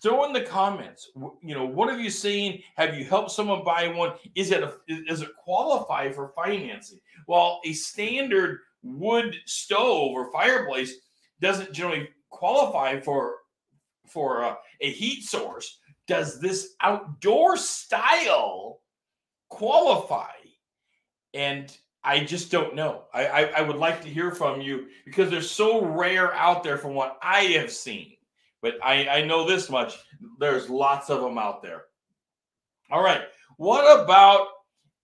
throw 0.00 0.24
in 0.24 0.32
the 0.32 0.42
comments. 0.42 1.10
You 1.42 1.54
know, 1.54 1.64
what 1.64 1.90
have 1.90 2.00
you 2.00 2.10
seen? 2.10 2.62
Have 2.76 2.96
you 2.96 3.04
helped 3.04 3.32
someone 3.32 3.64
buy 3.64 3.88
one? 3.88 4.12
Is 4.34 4.52
it 4.52 4.62
a, 4.62 4.74
does 5.06 5.22
it 5.22 5.36
qualify 5.36 6.10
for 6.10 6.32
financing? 6.36 7.00
Well, 7.26 7.60
a 7.64 7.72
standard 7.72 8.60
wood 8.82 9.36
stove 9.44 10.12
or 10.12 10.32
fireplace 10.32 10.94
doesn't 11.40 11.72
generally 11.72 12.08
qualify 12.30 13.00
for 13.00 13.36
for 14.06 14.42
a, 14.42 14.56
a 14.80 14.90
heat 14.90 15.24
source 15.24 15.78
does 16.08 16.40
this 16.40 16.74
outdoor 16.80 17.56
style 17.56 18.80
qualify? 19.48 20.32
And 21.34 21.74
I 22.02 22.24
just 22.24 22.50
don't 22.50 22.74
know. 22.74 23.04
I, 23.12 23.26
I, 23.26 23.42
I, 23.58 23.60
would 23.60 23.76
like 23.76 24.02
to 24.02 24.08
hear 24.08 24.30
from 24.30 24.62
you 24.62 24.86
because 25.04 25.30
they're 25.30 25.42
so 25.42 25.84
rare 25.84 26.34
out 26.34 26.64
there 26.64 26.78
from 26.78 26.94
what 26.94 27.18
I 27.22 27.40
have 27.58 27.70
seen. 27.70 28.14
But 28.62 28.76
I, 28.82 29.08
I 29.08 29.24
know 29.24 29.46
this 29.46 29.68
much 29.68 29.98
there's 30.40 30.70
lots 30.70 31.10
of 31.10 31.20
them 31.20 31.38
out 31.38 31.62
there. 31.62 31.84
All 32.90 33.02
right. 33.02 33.22
What 33.58 34.00
about 34.00 34.46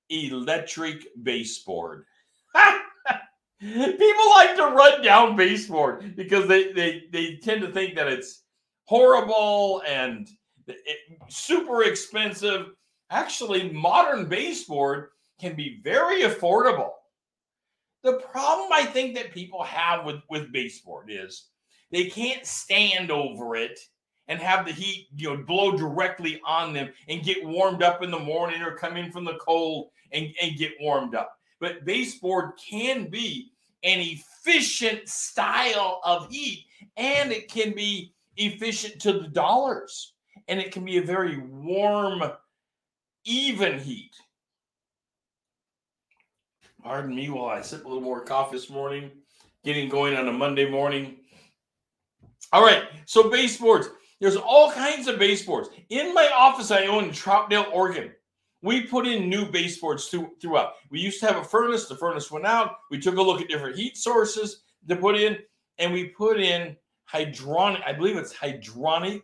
electric 0.09 1.07
baseboard? 1.23 2.07
People 3.61 4.31
like 4.31 4.57
to 4.57 4.73
run 4.75 5.03
down 5.03 5.37
baseboard 5.37 6.17
because 6.17 6.49
they, 6.49 6.73
they, 6.73 7.05
they 7.13 7.37
tend 7.37 7.61
to 7.63 7.73
think 7.73 7.95
that 7.97 8.09
it's 8.09 8.43
horrible 8.85 9.83
and 9.87 10.29
it, 10.69 10.99
super 11.29 11.85
expensive. 11.85 12.69
Actually, 13.11 13.71
modern 13.71 14.27
baseboard 14.27 15.09
can 15.41 15.55
be 15.55 15.81
very 15.83 16.23
affordable. 16.23 16.91
The 18.03 18.15
problem 18.15 18.69
I 18.73 18.85
think 18.85 19.15
that 19.15 19.33
people 19.33 19.63
have 19.63 20.05
with, 20.05 20.21
with 20.29 20.53
baseboard 20.53 21.11
is 21.11 21.49
they 21.91 22.07
can't 22.07 22.45
stand 22.45 23.11
over 23.11 23.57
it 23.57 23.79
and 24.29 24.41
have 24.41 24.67
the 24.67 24.73
heat 24.73 25.09
you 25.17 25.31
know 25.31 25.43
blow 25.43 25.77
directly 25.77 26.41
on 26.47 26.73
them 26.73 26.91
and 27.09 27.23
get 27.23 27.45
warmed 27.45 27.83
up 27.83 28.03
in 28.03 28.11
the 28.11 28.19
morning 28.19 28.63
or 28.63 28.77
come 28.77 28.97
in 28.97 29.13
from 29.13 29.25
the 29.25 29.39
cold 29.39 29.91
and, 30.13 30.29
and 30.43 30.57
get 30.57 30.73
warmed 30.81 31.15
up. 31.15 31.37
But 31.61 31.85
baseboard 31.85 32.53
can 32.57 33.09
be 33.11 33.53
an 33.83 34.01
efficient 34.01 35.09
style 35.09 36.01
of 36.05 36.31
heat 36.31 36.67
and 36.97 37.33
it 37.33 37.51
can 37.51 37.75
be 37.75 38.15
efficient 38.37 39.01
to 39.03 39.13
the 39.13 39.29
dollars 39.29 40.14
and 40.49 40.61
it 40.61 40.73
can 40.73 40.85
be 40.85 40.99
a 40.99 41.03
very 41.03 41.39
warm, 41.39 42.23
even 43.25 43.79
heat. 43.79 44.13
Pardon 46.83 47.15
me 47.15 47.31
while 47.31 47.47
I 47.47 47.63
sip 47.63 47.85
a 47.85 47.89
little 47.89 48.03
more 48.03 48.21
coffee 48.21 48.57
this 48.57 48.69
morning, 48.69 49.11
getting 49.65 49.89
going 49.89 50.17
on 50.17 50.29
a 50.29 50.33
Monday 50.33 50.69
morning. 50.69 51.17
All 52.53 52.63
right, 52.63 52.85
so 53.07 53.31
baseboards. 53.31 53.89
There's 54.21 54.37
all 54.37 54.71
kinds 54.71 55.09
of 55.09 55.19
baseboards. 55.19 55.71
In 55.89 56.15
my 56.15 56.31
office, 56.35 56.71
I 56.71 56.87
own 56.87 57.05
in 57.05 57.11
Troutdale, 57.11 57.73
Oregon. 57.73 58.13
We 58.63 58.83
put 58.83 59.07
in 59.07 59.29
new 59.29 59.45
baseboards 59.51 60.07
through, 60.07 60.33
throughout. 60.41 60.75
We 60.91 61.01
used 61.01 61.21
to 61.21 61.27
have 61.27 61.37
a 61.37 61.45
furnace. 61.45 61.89
The 61.89 61.97
furnace 61.97 62.31
went 62.31 62.47
out. 62.47 62.77
We 62.91 62.99
took 62.99 63.17
a 63.17 63.23
look 63.23 63.41
at 63.41 63.49
different 63.49 63.77
heat 63.77 63.97
sources 63.97 64.63
to 64.89 64.97
put 64.97 65.17
in, 65.17 65.39
and 65.79 65.93
we 65.93 66.09
put 66.09 66.41
in 66.41 66.77
hydronic. 67.13 67.83
I 67.85 67.93
believe 67.93 68.17
it's 68.17 68.33
hydronic 68.33 69.23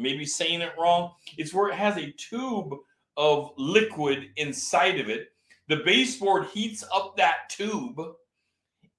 maybe 0.00 0.24
saying 0.24 0.60
it 0.60 0.72
wrong. 0.78 1.12
It's 1.36 1.54
where 1.54 1.68
it 1.68 1.76
has 1.76 1.96
a 1.96 2.12
tube 2.12 2.74
of 3.16 3.52
liquid 3.56 4.30
inside 4.36 4.98
of 4.98 5.08
it. 5.08 5.32
The 5.68 5.76
baseboard 5.76 6.46
heats 6.46 6.84
up 6.92 7.16
that 7.16 7.48
tube 7.48 8.00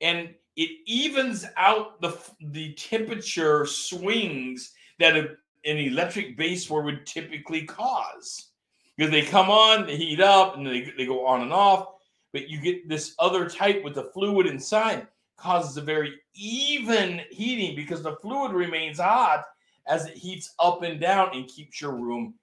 and 0.02 0.34
it 0.56 0.70
evens 0.86 1.46
out 1.58 2.02
the, 2.02 2.18
the 2.42 2.74
temperature 2.74 3.66
swings 3.66 4.74
that 5.00 5.16
a, 5.16 5.22
an 5.66 5.78
electric 5.78 6.38
baseboard 6.38 6.86
would 6.86 7.06
typically 7.06 7.64
cause. 7.64 8.50
Because 8.98 9.12
they 9.12 9.22
come 9.22 9.50
on, 9.50 9.88
they 9.88 9.96
heat 9.96 10.20
up, 10.20 10.58
and 10.58 10.68
they, 10.68 10.92
they 10.98 11.06
go 11.06 11.26
on 11.26 11.42
and 11.42 11.54
off. 11.54 11.88
But 12.34 12.50
you 12.50 12.60
get 12.60 12.88
this 12.88 13.16
other 13.20 13.50
type 13.50 13.84
with 13.84 13.96
the 13.96 14.12
fluid 14.14 14.48
inside 14.48 15.08
causes 15.38 15.76
a 15.78 15.82
very 15.82 16.14
even 16.36 17.22
heating 17.32 17.76
because 17.76 18.04
the 18.04 18.16
fluid 18.18 18.52
remains 18.52 19.00
hot 19.00 19.44
as 19.88 20.06
it 20.06 20.18
heats 20.18 20.54
up 20.60 20.84
and 20.84 21.00
down 21.00 21.30
and 21.34 21.48
keeps 21.48 21.82
your 21.82 21.96
room 21.96 22.36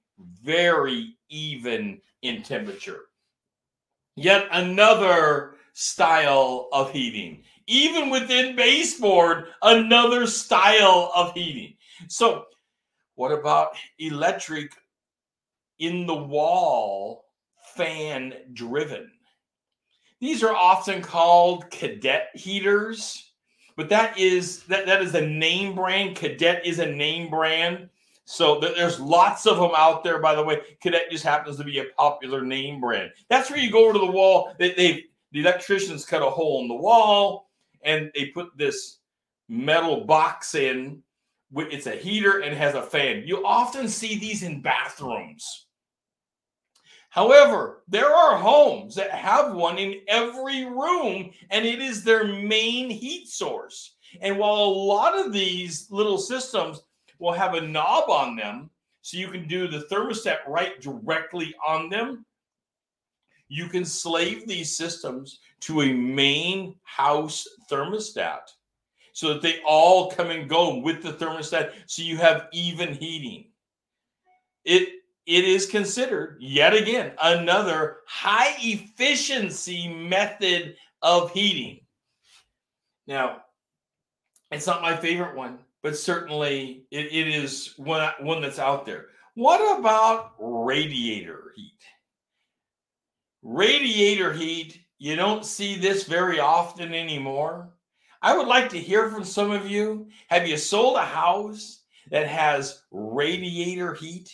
very 0.42 1.16
even 1.28 2.00
in 2.22 2.42
temperature. 2.42 3.02
Yet 4.16 4.48
another 4.50 5.54
style 5.74 6.68
of 6.72 6.90
heating. 6.90 7.44
Even 7.68 8.10
within 8.10 8.56
baseboard, 8.56 9.48
another 9.62 10.26
style 10.26 11.12
of 11.14 11.32
heating. 11.34 11.74
So, 12.08 12.46
what 13.14 13.30
about 13.30 13.76
electric 13.98 14.72
in 15.78 16.06
the 16.06 16.14
wall 16.14 17.26
fan 17.76 18.34
driven? 18.54 19.10
These 20.20 20.42
are 20.42 20.54
often 20.54 21.00
called 21.00 21.70
cadet 21.70 22.30
heaters, 22.34 23.27
but 23.78 23.88
that 23.88 24.18
is 24.18 24.64
that, 24.64 24.86
that 24.86 25.02
is 25.02 25.14
a 25.14 25.20
name 25.20 25.76
brand. 25.76 26.16
Cadet 26.16 26.66
is 26.66 26.80
a 26.80 26.86
name 26.86 27.30
brand. 27.30 27.88
So 28.24 28.58
there's 28.58 28.98
lots 28.98 29.46
of 29.46 29.56
them 29.56 29.70
out 29.76 30.02
there, 30.02 30.18
by 30.18 30.34
the 30.34 30.42
way. 30.42 30.60
Cadet 30.82 31.12
just 31.12 31.22
happens 31.22 31.56
to 31.58 31.64
be 31.64 31.78
a 31.78 31.84
popular 31.96 32.42
name 32.42 32.80
brand. 32.80 33.12
That's 33.30 33.48
where 33.48 33.60
you 33.60 33.70
go 33.70 33.84
over 33.84 33.92
to 33.92 33.98
the 34.00 34.10
wall. 34.10 34.52
They, 34.58 34.74
they 34.74 35.04
the 35.30 35.40
electricians 35.40 36.04
cut 36.04 36.22
a 36.22 36.28
hole 36.28 36.60
in 36.60 36.68
the 36.68 36.74
wall 36.74 37.50
and 37.84 38.10
they 38.16 38.26
put 38.26 38.48
this 38.58 38.98
metal 39.48 40.04
box 40.04 40.56
in. 40.56 41.00
It's 41.54 41.86
a 41.86 41.92
heater 41.92 42.40
and 42.40 42.56
has 42.56 42.74
a 42.74 42.82
fan. 42.82 43.22
You 43.26 43.46
often 43.46 43.88
see 43.88 44.18
these 44.18 44.42
in 44.42 44.60
bathrooms. 44.60 45.67
However, 47.18 47.82
there 47.88 48.14
are 48.14 48.38
homes 48.38 48.94
that 48.94 49.10
have 49.10 49.52
one 49.52 49.76
in 49.76 50.02
every 50.06 50.66
room, 50.66 51.32
and 51.50 51.66
it 51.66 51.80
is 51.80 52.04
their 52.04 52.22
main 52.22 52.88
heat 52.88 53.26
source. 53.26 53.96
And 54.20 54.38
while 54.38 54.54
a 54.54 54.78
lot 54.94 55.18
of 55.18 55.32
these 55.32 55.90
little 55.90 56.18
systems 56.18 56.80
will 57.18 57.32
have 57.32 57.54
a 57.54 57.60
knob 57.60 58.08
on 58.08 58.36
them 58.36 58.70
so 59.02 59.16
you 59.16 59.32
can 59.32 59.48
do 59.48 59.66
the 59.66 59.84
thermostat 59.90 60.46
right 60.46 60.80
directly 60.80 61.56
on 61.66 61.88
them. 61.88 62.24
You 63.48 63.66
can 63.66 63.84
slave 63.84 64.46
these 64.46 64.76
systems 64.76 65.40
to 65.62 65.82
a 65.82 65.92
main 65.92 66.76
house 66.84 67.48
thermostat 67.68 68.42
so 69.12 69.32
that 69.32 69.42
they 69.42 69.60
all 69.66 70.08
come 70.12 70.30
and 70.30 70.48
go 70.48 70.76
with 70.76 71.02
the 71.02 71.14
thermostat 71.14 71.72
so 71.86 72.00
you 72.00 72.16
have 72.16 72.46
even 72.52 72.94
heating. 72.94 73.46
It 74.64 74.97
it 75.28 75.44
is 75.44 75.66
considered 75.66 76.38
yet 76.40 76.74
again 76.74 77.12
another 77.22 77.98
high 78.08 78.56
efficiency 78.58 79.86
method 79.86 80.74
of 81.02 81.30
heating. 81.30 81.80
Now, 83.06 83.42
it's 84.50 84.66
not 84.66 84.82
my 84.82 84.96
favorite 84.96 85.36
one 85.36 85.60
but 85.82 85.96
certainly 85.96 86.84
it, 86.90 87.06
it 87.06 87.28
is 87.28 87.74
one, 87.76 88.10
one 88.20 88.42
that's 88.42 88.58
out 88.58 88.84
there. 88.84 89.06
What 89.34 89.78
about 89.78 90.34
radiator 90.38 91.52
heat? 91.56 91.80
Radiator 93.42 94.32
heat, 94.32 94.80
you 94.98 95.14
don't 95.16 95.44
see 95.44 95.76
this 95.76 96.04
very 96.04 96.40
often 96.40 96.92
anymore. 96.92 97.70
I 98.20 98.36
would 98.36 98.48
like 98.48 98.68
to 98.70 98.78
hear 98.78 99.10
from 99.10 99.22
some 99.22 99.52
of 99.52 99.70
you. 99.70 100.08
Have 100.28 100.48
you 100.48 100.56
sold 100.56 100.96
a 100.96 101.04
house 101.04 101.82
that 102.10 102.26
has 102.26 102.82
radiator 102.90 103.94
heat? 103.94 104.30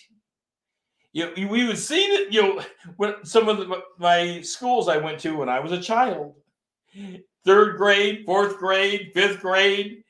You 1.14 1.30
we 1.49 1.64
would 1.64 1.78
see 1.78 2.09
that, 2.09 2.33
you 2.33 2.42
know, 2.42 2.62
when 2.97 3.25
some 3.25 3.49
of 3.49 3.59
the, 3.59 3.83
my 3.99 4.40
schools 4.42 4.88
I 4.88 4.97
went 4.99 5.21
to 5.21 5.37
when 5.37 5.49
I 5.49 5.61
was 5.61 5.71
a 5.71 5.80
child, 5.80 6.35
third 7.44 7.76
grade, 7.76 8.25
fourth 8.26 8.59
grade, 8.59 9.12
fifth 9.14 9.40
grade, 9.40 10.02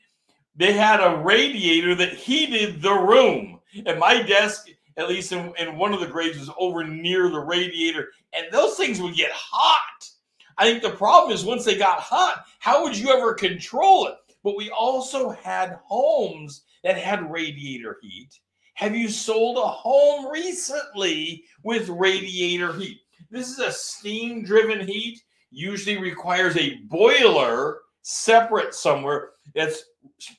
they 0.57 0.73
had 0.73 1.01
a 1.01 1.19
radiator 1.19 1.95
that 1.95 2.15
heated 2.15 2.81
the 2.81 2.95
room. 2.95 3.61
And 3.85 3.99
my 3.99 4.23
desk, 4.23 4.69
at 4.97 5.11
least 5.11 5.31
in, 5.33 5.53
in 5.59 5.77
one 5.77 5.93
of 5.93 6.01
the 6.01 6.07
grades, 6.07 6.39
was 6.39 6.51
over 6.59 6.85
near 6.85 7.29
the 7.29 7.41
radiator, 7.41 8.09
and 8.33 8.47
those 8.51 8.77
things 8.77 9.01
would 9.03 9.15
get 9.15 9.31
hot. 9.33 10.09
I 10.57 10.65
think 10.65 10.83
the 10.83 10.91
problem 10.91 11.35
is 11.35 11.45
once 11.45 11.67
they 11.67 11.77
got 11.77 12.01
hot, 12.01 12.47
how 12.61 12.83
would 12.83 12.97
you 12.97 13.11
ever 13.11 13.35
control 13.35 14.07
it? 14.07 14.15
But 14.43 14.57
we 14.57 14.71
also 14.71 15.31
had 15.31 15.81
homes 15.85 16.63
that 16.83 16.97
had 16.97 17.31
radiator 17.31 17.99
heat. 18.01 18.41
Have 18.75 18.97
you 18.97 19.09
sold 19.09 19.57
a 19.57 19.69
home 19.69 20.31
recently 20.33 21.45
with 21.63 21.89
radiator 21.89 22.73
heat? 22.73 23.01
This 23.31 23.49
is 23.49 23.61
a 23.61 23.71
steam 23.71 24.45
driven 24.45 24.85
heat, 24.87 25.23
usually 25.51 25.99
requires 25.99 26.57
a 26.57 26.79
boiler 26.89 27.83
separate 28.03 28.75
somewhere 28.75 29.31
that's 29.55 29.85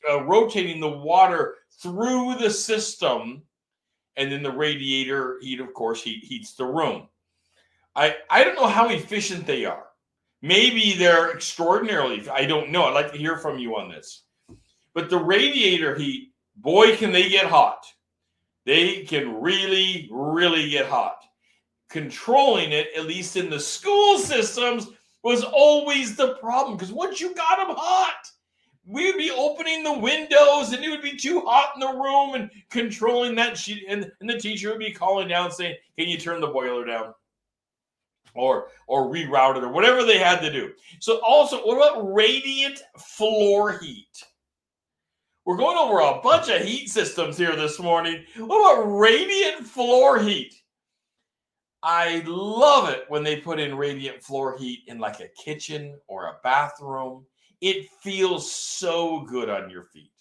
uh, 0.10 0.24
rotating 0.26 0.82
the 0.82 0.90
water 0.90 1.56
through 1.82 2.36
the 2.36 2.50
system 2.50 3.42
and 4.18 4.32
then 4.32 4.44
the 4.44 4.52
radiator 4.52 5.40
heat 5.42 5.60
of 5.60 5.74
course 5.74 6.04
heat, 6.04 6.24
heats 6.24 6.56
the 6.56 6.66
room. 6.66 7.08
I 7.96 8.18
i 8.30 8.44
don't 8.44 8.56
know 8.56 8.68
how 8.68 8.90
efficient 8.90 9.48
they 9.48 9.64
are. 9.66 9.88
Maybe 10.42 10.94
they're 10.94 11.32
extraordinarily 11.34 12.28
i 12.30 12.46
don't 12.46 12.70
know. 12.70 12.84
I'd 12.84 12.94
like 12.94 13.14
to 13.14 13.18
hear 13.18 13.38
from 13.38 13.58
you 13.58 13.78
on 13.78 13.90
this. 13.90 14.24
But 14.94 15.10
the 15.10 15.18
radiator 15.18 15.96
heat 15.96 16.34
boy 16.58 16.98
can 16.98 17.14
they 17.14 17.30
get 17.30 17.46
hot 17.46 17.86
they 18.66 19.04
can 19.04 19.42
really 19.42 20.10
really 20.12 20.70
get 20.70 20.88
hot. 20.88 21.18
Controlling 21.90 22.72
it 22.72 22.88
at 22.98 23.06
least 23.06 23.36
in 23.36 23.50
the 23.50 23.60
school 23.60 24.18
systems 24.18 24.88
was 25.24 25.44
always 25.44 26.16
the 26.16 26.36
problem 26.36 26.78
because 26.78 26.92
once 26.92 27.20
you 27.20 27.34
got 27.34 27.58
them 27.58 27.76
hot 27.76 28.32
we 28.86 29.08
would 29.08 29.18
be 29.18 29.32
opening 29.32 29.84
the 29.84 30.00
windows 30.00 30.72
and 30.72 30.84
it 30.84 30.90
would 30.90 31.02
be 31.02 31.18
too 31.18 31.42
hot 31.42 31.72
in 31.76 31.80
the 31.80 31.88
room 31.88 32.36
and 32.36 32.52
controlling 32.70 33.36
that 33.36 33.58
sheet 33.58 33.86
and, 33.90 34.12
and 34.22 34.30
the 34.30 34.40
teacher 34.40 34.70
would 34.70 34.80
be 34.80 34.92
calling 34.92 35.28
down 35.28 35.52
saying 35.52 35.76
can 35.98 36.08
you 36.08 36.18
turn 36.18 36.42
the 36.42 36.48
boiler 36.48 36.86
down? 36.86 37.14
Or 38.36 38.68
or 38.88 39.06
reroute 39.06 39.58
it 39.58 39.64
or 39.64 39.70
whatever 39.70 40.04
they 40.04 40.18
had 40.18 40.40
to 40.42 40.52
do. 40.52 40.74
So 41.00 41.20
also 41.24 41.66
what 41.66 41.78
about 41.78 42.14
radiant 42.14 42.82
floor 42.98 43.80
heat 43.80 44.24
we're 45.46 45.58
going 45.58 45.78
over 45.78 46.00
a 46.00 46.22
bunch 46.22 46.50
of 46.50 46.62
heat 46.62 46.90
systems 46.90 47.38
here 47.38 47.56
this 47.56 47.80
morning 47.80 48.24
what 48.38 48.78
about 48.78 48.92
radiant 48.92 49.66
floor 49.66 50.20
heat 50.20 50.54
i 51.84 52.24
love 52.26 52.90
it 52.90 53.06
when 53.08 53.24
they 53.24 53.38
put 53.38 53.60
in 53.60 53.76
radiant 53.76 54.22
floor 54.24 54.58
heat 54.58 54.84
in 54.88 55.00
like 55.00 55.20
a 55.20 55.30
kitchen 55.30 55.98
or 56.08 56.26
a 56.26 56.38
bathroom 56.44 57.26
it 57.62 57.90
feels 58.02 58.52
so 58.52 59.22
good 59.22 59.50
on 59.50 59.70
your 59.70 59.84
feet. 59.84 60.12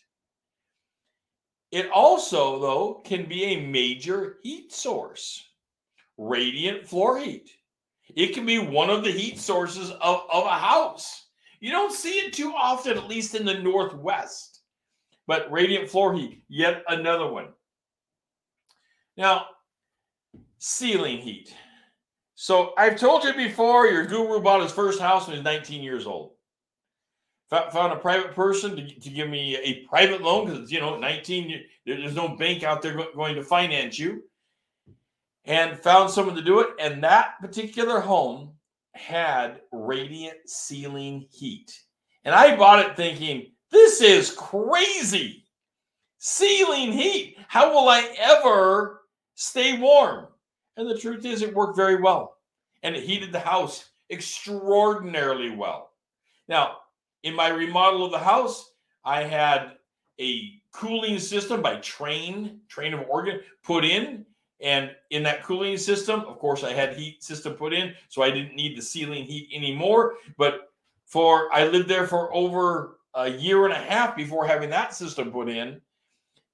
It 1.70 1.90
also, 1.90 2.60
though, 2.60 3.02
can 3.04 3.26
be 3.26 3.44
a 3.44 3.66
major 3.66 4.38
heat 4.42 4.72
source. 4.72 5.44
Radiant 6.16 6.86
floor 6.86 7.18
heat. 7.18 7.50
It 8.14 8.32
can 8.32 8.46
be 8.46 8.58
one 8.58 8.90
of 8.90 9.02
the 9.02 9.10
heat 9.10 9.40
sources 9.40 9.90
of, 9.90 10.22
of 10.32 10.46
a 10.46 10.58
house. 10.58 11.26
You 11.58 11.72
don't 11.72 11.92
see 11.92 12.20
it 12.20 12.32
too 12.32 12.52
often, 12.52 12.96
at 12.96 13.08
least 13.08 13.34
in 13.34 13.44
the 13.44 13.58
Northwest. 13.58 14.53
But 15.26 15.50
radiant 15.50 15.88
floor 15.88 16.14
heat, 16.14 16.42
yet 16.48 16.82
another 16.88 17.26
one. 17.26 17.48
Now, 19.16 19.46
ceiling 20.58 21.18
heat. 21.18 21.54
So 22.34 22.74
I've 22.76 22.98
told 22.98 23.24
you 23.24 23.32
before, 23.32 23.86
your 23.86 24.06
guru 24.06 24.40
bought 24.40 24.62
his 24.62 24.72
first 24.72 25.00
house 25.00 25.26
when 25.26 25.36
he 25.36 25.40
was 25.40 25.44
19 25.44 25.82
years 25.82 26.06
old 26.06 26.34
found 27.48 27.92
a 27.92 27.96
private 27.96 28.34
person 28.34 28.76
to, 28.76 29.00
to 29.00 29.10
give 29.10 29.28
me 29.28 29.56
a 29.56 29.86
private 29.86 30.22
loan 30.22 30.46
because 30.46 30.72
you 30.72 30.80
know 30.80 30.98
19 30.98 31.62
there's 31.86 32.14
no 32.14 32.28
bank 32.36 32.62
out 32.62 32.82
there 32.82 32.96
going 33.14 33.34
to 33.34 33.42
finance 33.42 33.98
you 33.98 34.22
and 35.44 35.78
found 35.78 36.10
someone 36.10 36.34
to 36.34 36.42
do 36.42 36.60
it 36.60 36.70
and 36.80 37.02
that 37.02 37.34
particular 37.40 38.00
home 38.00 38.52
had 38.94 39.60
radiant 39.72 40.36
ceiling 40.46 41.26
heat 41.30 41.72
and 42.24 42.34
i 42.34 42.56
bought 42.56 42.84
it 42.84 42.96
thinking 42.96 43.50
this 43.74 44.00
is 44.00 44.30
crazy. 44.30 45.44
Ceiling 46.18 46.92
heat. 46.92 47.36
How 47.48 47.74
will 47.74 47.88
i 47.88 48.14
ever 48.18 49.02
stay 49.34 49.78
warm? 49.78 50.28
And 50.76 50.88
the 50.88 50.98
truth 50.98 51.24
is 51.24 51.42
it 51.42 51.54
worked 51.54 51.76
very 51.76 52.00
well. 52.00 52.38
And 52.82 52.94
it 52.96 53.02
heated 53.04 53.32
the 53.32 53.40
house 53.40 53.90
extraordinarily 54.10 55.50
well. 55.50 55.90
Now 56.48 56.78
in 57.24 57.34
my 57.34 57.48
remodel 57.48 58.04
of 58.04 58.12
the 58.12 58.18
house, 58.18 58.70
I 59.04 59.24
had 59.24 59.72
a 60.20 60.60
cooling 60.72 61.18
system 61.18 61.60
by 61.60 61.76
Trane, 61.76 62.58
Trane 62.68 62.94
of 62.94 63.08
Oregon, 63.08 63.40
put 63.64 63.84
in. 63.84 64.24
And 64.60 64.92
in 65.10 65.22
that 65.24 65.42
cooling 65.42 65.76
system, 65.78 66.20
of 66.20 66.38
course, 66.38 66.62
I 66.62 66.72
had 66.72 66.96
heat 66.96 67.22
system 67.24 67.54
put 67.54 67.72
in, 67.74 67.92
so 68.08 68.22
I 68.22 68.30
didn't 68.30 68.54
need 68.54 68.78
the 68.78 68.82
ceiling 68.82 69.24
heat 69.24 69.50
anymore. 69.52 70.14
But 70.38 70.72
for 71.06 71.52
I 71.52 71.66
lived 71.66 71.88
there 71.88 72.06
for 72.06 72.32
over 72.32 72.98
a 73.14 73.28
year 73.28 73.64
and 73.64 73.72
a 73.72 73.78
half 73.78 74.16
before 74.16 74.46
having 74.46 74.70
that 74.70 74.94
system 74.94 75.30
put 75.30 75.48
in, 75.48 75.80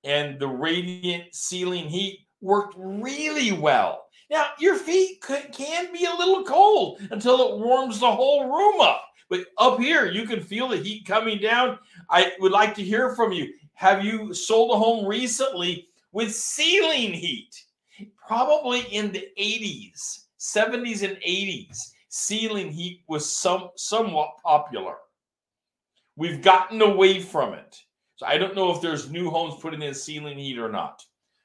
and 0.05 0.39
the 0.39 0.49
radiant 0.49 1.35
ceiling 1.35 1.89
heat 1.89 2.27
worked 2.41 2.75
really 2.77 3.53
well. 3.53 4.07
Now, 4.31 4.51
your 4.59 4.77
feet 4.77 5.21
could, 5.21 5.53
can 5.53 5.93
be 5.93 6.05
a 6.05 6.15
little 6.15 6.45
cold 6.45 7.01
until 7.11 7.49
it 7.49 7.59
warms 7.59 7.99
the 7.99 8.11
whole 8.11 8.45
room 8.45 8.81
up. 8.81 9.05
But 9.29 9.47
up 9.59 9.79
here, 9.79 10.07
you 10.07 10.27
can 10.27 10.43
feel 10.43 10.69
the 10.69 10.77
heat 10.77 11.07
coming 11.07 11.39
down. 11.39 11.79
I 12.09 12.33
would 12.41 12.53
like 12.53 12.75
to 12.77 12.83
hear 12.83 13.15
from 13.15 13.33
you. 13.33 13.53
Have 13.75 14.05
you 14.05 14.35
sold 14.35 14.73
a 14.73 14.79
home 14.79 15.07
recently 15.07 15.89
with 16.13 16.35
ceiling 16.35 17.13
heat? 17.13 17.55
Probably 18.27 18.81
in 18.93 19.13
the 19.13 19.29
80s, 19.39 20.27
70s, 20.39 21.03
and 21.03 21.17
80s. 21.17 21.93
ceiling 22.09 22.73
heat 22.73 23.03
was 23.09 23.31
some 23.31 23.71
somewhat 23.77 24.31
popular. 24.43 24.97
We've 26.21 26.43
gotten 26.43 26.83
away 26.83 27.19
from 27.19 27.55
it. 27.55 27.81
So 28.17 28.27
I 28.27 28.37
don't 28.37 28.55
know 28.55 28.71
if 28.75 28.83
there's 28.83 29.11
new 29.11 29.31
homes 29.31 29.55
putting 29.59 29.81
in 29.81 29.95
ceiling 29.95 30.37
heat 30.37 30.59
or 30.59 30.71
not. 30.71 31.03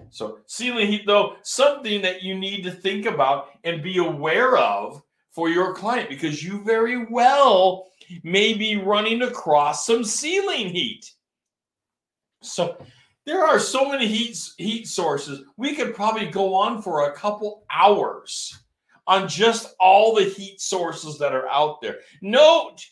So 0.09 0.39
ceiling 0.47 0.87
heat, 0.87 1.03
though, 1.07 1.37
something 1.43 2.01
that 2.01 2.23
you 2.23 2.37
need 2.37 2.63
to 2.63 2.71
think 2.71 3.05
about 3.05 3.51
and 3.63 3.81
be 3.81 3.99
aware 3.99 4.57
of 4.57 5.01
for 5.31 5.47
your 5.47 5.73
client 5.73 6.09
because 6.09 6.43
you 6.43 6.61
very 6.65 7.05
well 7.05 7.87
may 8.23 8.53
be 8.53 8.75
running 8.75 9.21
across 9.21 9.85
some 9.85 10.03
ceiling 10.03 10.67
heat. 10.67 11.09
So 12.41 12.75
there 13.25 13.45
are 13.45 13.59
so 13.59 13.87
many 13.87 14.07
heat 14.07 14.37
heat 14.57 14.89
sources. 14.89 15.41
We 15.55 15.73
could 15.73 15.95
probably 15.95 16.25
go 16.25 16.53
on 16.53 16.81
for 16.81 17.09
a 17.09 17.15
couple 17.15 17.63
hours 17.71 18.59
on 19.07 19.29
just 19.29 19.73
all 19.79 20.13
the 20.13 20.25
heat 20.25 20.59
sources 20.59 21.17
that 21.19 21.33
are 21.33 21.47
out 21.47 21.79
there. 21.81 21.99
Note, 22.21 22.85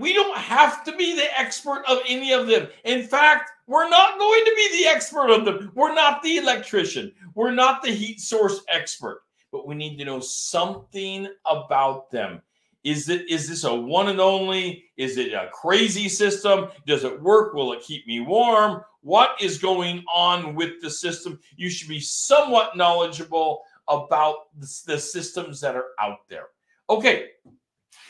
we 0.00 0.14
don't 0.14 0.36
have 0.36 0.82
to 0.84 0.96
be 0.96 1.14
the 1.14 1.38
expert 1.38 1.84
of 1.86 1.98
any 2.08 2.32
of 2.32 2.46
them. 2.46 2.68
In 2.84 3.06
fact, 3.06 3.50
we're 3.66 3.88
not 3.88 4.18
going 4.18 4.44
to 4.46 4.52
be 4.56 4.78
the 4.78 4.88
expert 4.88 5.30
of 5.30 5.44
them. 5.44 5.70
We're 5.74 5.94
not 5.94 6.22
the 6.22 6.38
electrician. 6.38 7.12
We're 7.34 7.50
not 7.50 7.82
the 7.82 7.90
heat 7.90 8.18
source 8.20 8.62
expert, 8.68 9.22
but 9.52 9.66
we 9.66 9.74
need 9.74 9.98
to 9.98 10.04
know 10.06 10.20
something 10.20 11.28
about 11.44 12.10
them. 12.10 12.40
Is 12.82 13.10
it 13.10 13.28
is 13.28 13.46
this 13.46 13.64
a 13.64 13.74
one 13.74 14.08
and 14.08 14.20
only? 14.20 14.86
Is 14.96 15.18
it 15.18 15.34
a 15.34 15.50
crazy 15.52 16.08
system? 16.08 16.68
Does 16.86 17.04
it 17.04 17.20
work? 17.20 17.52
Will 17.52 17.74
it 17.74 17.82
keep 17.82 18.06
me 18.06 18.20
warm? 18.20 18.82
What 19.02 19.36
is 19.38 19.58
going 19.58 20.02
on 20.12 20.54
with 20.54 20.80
the 20.80 20.90
system? 20.90 21.38
You 21.56 21.68
should 21.68 21.90
be 21.90 22.00
somewhat 22.00 22.74
knowledgeable 22.74 23.62
about 23.86 24.58
the, 24.58 24.66
the 24.86 24.98
systems 24.98 25.60
that 25.60 25.76
are 25.76 25.88
out 26.00 26.26
there. 26.30 26.46
Okay. 26.88 27.32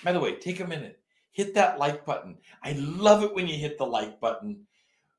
By 0.05 0.13
the 0.13 0.21
way, 0.21 0.37
take 0.37 0.61
a 0.61 0.67
minute. 0.67 1.00
Hit 1.41 1.55
that 1.55 1.79
like 1.79 2.05
button. 2.05 2.37
I 2.63 2.73
love 2.73 3.23
it 3.23 3.35
when 3.35 3.49
you 3.49 3.57
hit 3.57 3.79
the 3.79 3.87
like 3.87 4.21
button. 4.21 4.67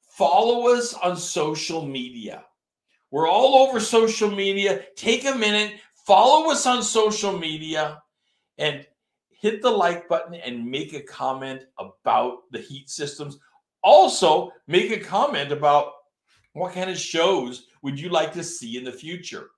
Follow 0.04 0.68
us 0.68 0.94
on 0.94 1.18
social 1.18 1.84
media. 1.84 2.46
We're 3.10 3.28
all 3.28 3.56
over 3.56 3.80
social 3.80 4.30
media. 4.30 4.84
Take 4.96 5.26
a 5.26 5.34
minute, 5.34 5.80
follow 6.06 6.52
us 6.52 6.68
on 6.68 6.84
social 6.84 7.36
media, 7.36 8.04
and 8.60 8.86
hit 9.30 9.64
the 9.64 9.72
like 9.72 10.08
button 10.08 10.36
and 10.36 10.64
make 10.64 10.94
a 10.94 11.02
comment 11.02 11.64
about 11.80 12.42
the 12.52 12.60
heat 12.60 12.88
systems. 12.88 13.40
Also, 13.82 14.52
make 14.68 14.92
a 14.92 15.00
comment 15.00 15.52
about 15.52 15.94
what 16.54 16.74
kind 16.74 16.92
of 16.92 17.00
shows 17.00 17.66
would 17.82 18.00
you 18.00 18.10
like 18.10 18.32
to 18.34 18.44
see 18.44 18.78
in 18.78 18.84
the 18.84 18.92
future. 18.92 19.50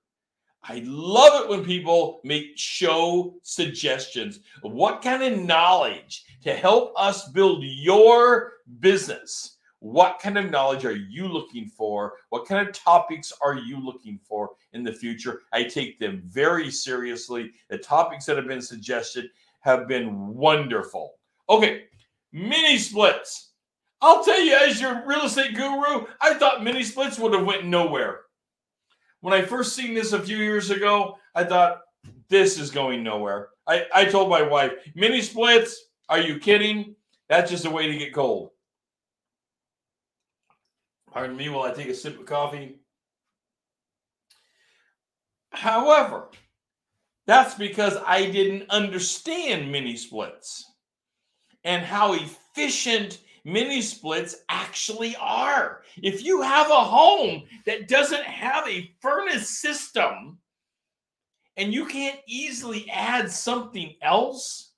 I 0.66 0.82
love 0.86 1.42
it 1.42 1.48
when 1.50 1.62
people 1.62 2.20
make 2.24 2.56
show 2.56 3.34
suggestions 3.42 4.40
what 4.62 5.02
kind 5.02 5.22
of 5.22 5.38
knowledge 5.38 6.24
to 6.42 6.54
help 6.54 6.94
us 6.96 7.28
build 7.28 7.62
your 7.62 8.54
business. 8.80 9.58
What 9.80 10.18
kind 10.18 10.38
of 10.38 10.50
knowledge 10.50 10.86
are 10.86 10.96
you 10.96 11.28
looking 11.28 11.68
for? 11.68 12.14
What 12.30 12.46
kind 12.46 12.66
of 12.66 12.74
topics 12.74 13.30
are 13.44 13.56
you 13.56 13.78
looking 13.78 14.18
for 14.26 14.52
in 14.72 14.82
the 14.82 14.92
future? 14.92 15.42
I 15.52 15.64
take 15.64 15.98
them 15.98 16.22
very 16.24 16.70
seriously. 16.70 17.52
The 17.68 17.76
topics 17.76 18.24
that 18.24 18.38
have 18.38 18.48
been 18.48 18.62
suggested 18.62 19.26
have 19.60 19.86
been 19.86 20.28
wonderful. 20.28 21.16
Okay, 21.50 21.84
mini 22.32 22.78
splits. 22.78 23.50
I'll 24.00 24.24
tell 24.24 24.40
you, 24.40 24.54
as 24.54 24.80
your 24.80 25.02
real 25.06 25.26
estate 25.26 25.54
guru, 25.54 26.06
I 26.22 26.34
thought 26.34 26.64
mini 26.64 26.84
splits 26.84 27.18
would 27.18 27.34
have 27.34 27.44
went 27.44 27.66
nowhere. 27.66 28.23
When 29.24 29.32
I 29.32 29.40
first 29.40 29.74
seen 29.74 29.94
this 29.94 30.12
a 30.12 30.20
few 30.20 30.36
years 30.36 30.68
ago, 30.68 31.16
I 31.34 31.44
thought 31.44 31.80
this 32.28 32.58
is 32.58 32.70
going 32.70 33.02
nowhere. 33.02 33.48
I, 33.66 33.86
I 33.94 34.04
told 34.04 34.28
my 34.28 34.42
wife, 34.42 34.72
mini 34.94 35.22
splits, 35.22 35.82
are 36.10 36.20
you 36.20 36.38
kidding? 36.38 36.94
That's 37.30 37.50
just 37.50 37.64
a 37.64 37.70
way 37.70 37.86
to 37.86 37.96
get 37.96 38.12
cold. 38.12 38.50
Pardon 41.10 41.38
me 41.38 41.48
while 41.48 41.62
I 41.62 41.72
take 41.72 41.88
a 41.88 41.94
sip 41.94 42.20
of 42.20 42.26
coffee. 42.26 42.80
However, 45.52 46.28
that's 47.26 47.54
because 47.54 47.96
I 48.06 48.30
didn't 48.30 48.68
understand 48.68 49.72
mini 49.72 49.96
splits 49.96 50.70
and 51.64 51.82
how 51.82 52.12
efficient 52.12 53.20
mini 53.44 53.82
splits 53.82 54.36
actually 54.48 55.16
are. 55.16 55.82
If 56.02 56.24
you 56.24 56.42
have 56.42 56.70
a 56.70 56.84
home 56.84 57.44
that 57.66 57.88
doesn't 57.88 58.24
have 58.24 58.66
a 58.68 58.92
furnace 59.00 59.48
system 59.48 60.38
and 61.56 61.72
you 61.72 61.86
can't 61.86 62.18
easily 62.26 62.90
add 62.90 63.30
something 63.30 63.94
else, 64.02 64.72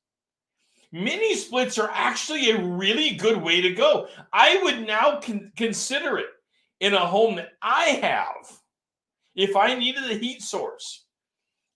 mini 0.92 1.34
splits 1.34 1.78
are 1.78 1.90
actually 1.92 2.50
a 2.50 2.62
really 2.62 3.14
good 3.14 3.42
way 3.42 3.60
to 3.60 3.72
go. 3.72 4.08
I 4.32 4.60
would 4.62 4.86
now 4.86 5.20
con- 5.20 5.50
consider 5.56 6.18
it 6.18 6.26
in 6.80 6.94
a 6.94 7.06
home 7.06 7.36
that 7.36 7.52
I 7.62 7.84
have. 8.02 8.60
If 9.34 9.56
I 9.56 9.74
needed 9.74 10.10
a 10.10 10.18
heat 10.18 10.42
source, 10.42 11.04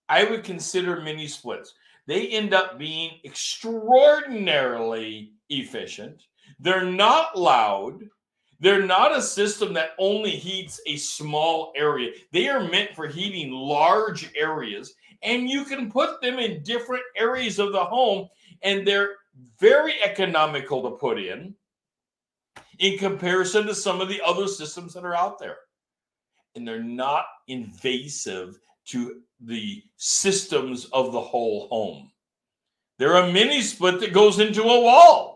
I 0.09 0.25
would 0.25 0.45
consider 0.45 1.01
mini 1.01 1.29
splits. 1.29 1.75
They 2.07 2.29
end 2.29 2.55
up 2.55 2.79
being 2.79 3.21
extraordinarily 3.25 5.33
efficient. 5.49 6.23
They're 6.61 6.85
not 6.85 7.39
loud. 7.39 8.03
They're 8.61 8.85
not 8.85 9.17
a 9.17 9.23
system 9.23 9.73
that 9.75 9.93
only 9.99 10.31
heats 10.31 10.81
a 10.87 10.97
small 10.97 11.73
area. 11.75 12.13
They 12.31 12.49
are 12.49 12.69
meant 12.69 12.95
for 12.95 13.07
heating 13.07 13.51
large 13.51 14.31
areas, 14.37 14.93
and 15.23 15.49
you 15.49 15.65
can 15.65 15.91
put 15.91 16.21
them 16.21 16.39
in 16.39 16.63
different 16.63 17.03
areas 17.17 17.59
of 17.59 17.73
the 17.73 17.83
home, 17.83 18.29
and 18.63 18.87
they're 18.87 19.17
very 19.59 19.95
economical 20.05 20.83
to 20.83 20.97
put 20.97 21.19
in 21.19 21.55
in 22.79 22.99
comparison 22.99 23.67
to 23.67 23.75
some 23.75 24.01
of 24.01 24.09
the 24.09 24.21
other 24.23 24.47
systems 24.47 24.93
that 24.93 25.05
are 25.05 25.17
out 25.17 25.39
there. 25.39 25.57
And 26.55 26.67
they're 26.67 26.83
not 26.83 27.25
invasive 27.49 28.59
to 28.87 29.21
the 29.41 29.83
systems 29.97 30.87
of 30.87 31.13
the 31.13 31.21
whole 31.21 31.69
home. 31.69 32.11
They're 32.99 33.17
a 33.17 33.33
mini 33.33 33.63
split 33.63 34.01
that 34.01 34.13
goes 34.13 34.41
into 34.41 34.63
a 34.63 34.81
wall. 34.81 35.30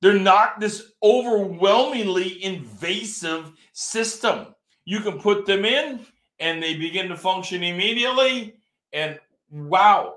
They're 0.00 0.18
not 0.18 0.60
this 0.60 0.92
overwhelmingly 1.02 2.42
invasive 2.42 3.52
system. 3.72 4.54
You 4.84 5.00
can 5.00 5.18
put 5.18 5.46
them 5.46 5.64
in 5.64 6.00
and 6.38 6.62
they 6.62 6.74
begin 6.74 7.08
to 7.08 7.16
function 7.16 7.62
immediately. 7.62 8.54
And 8.92 9.18
wow, 9.50 10.16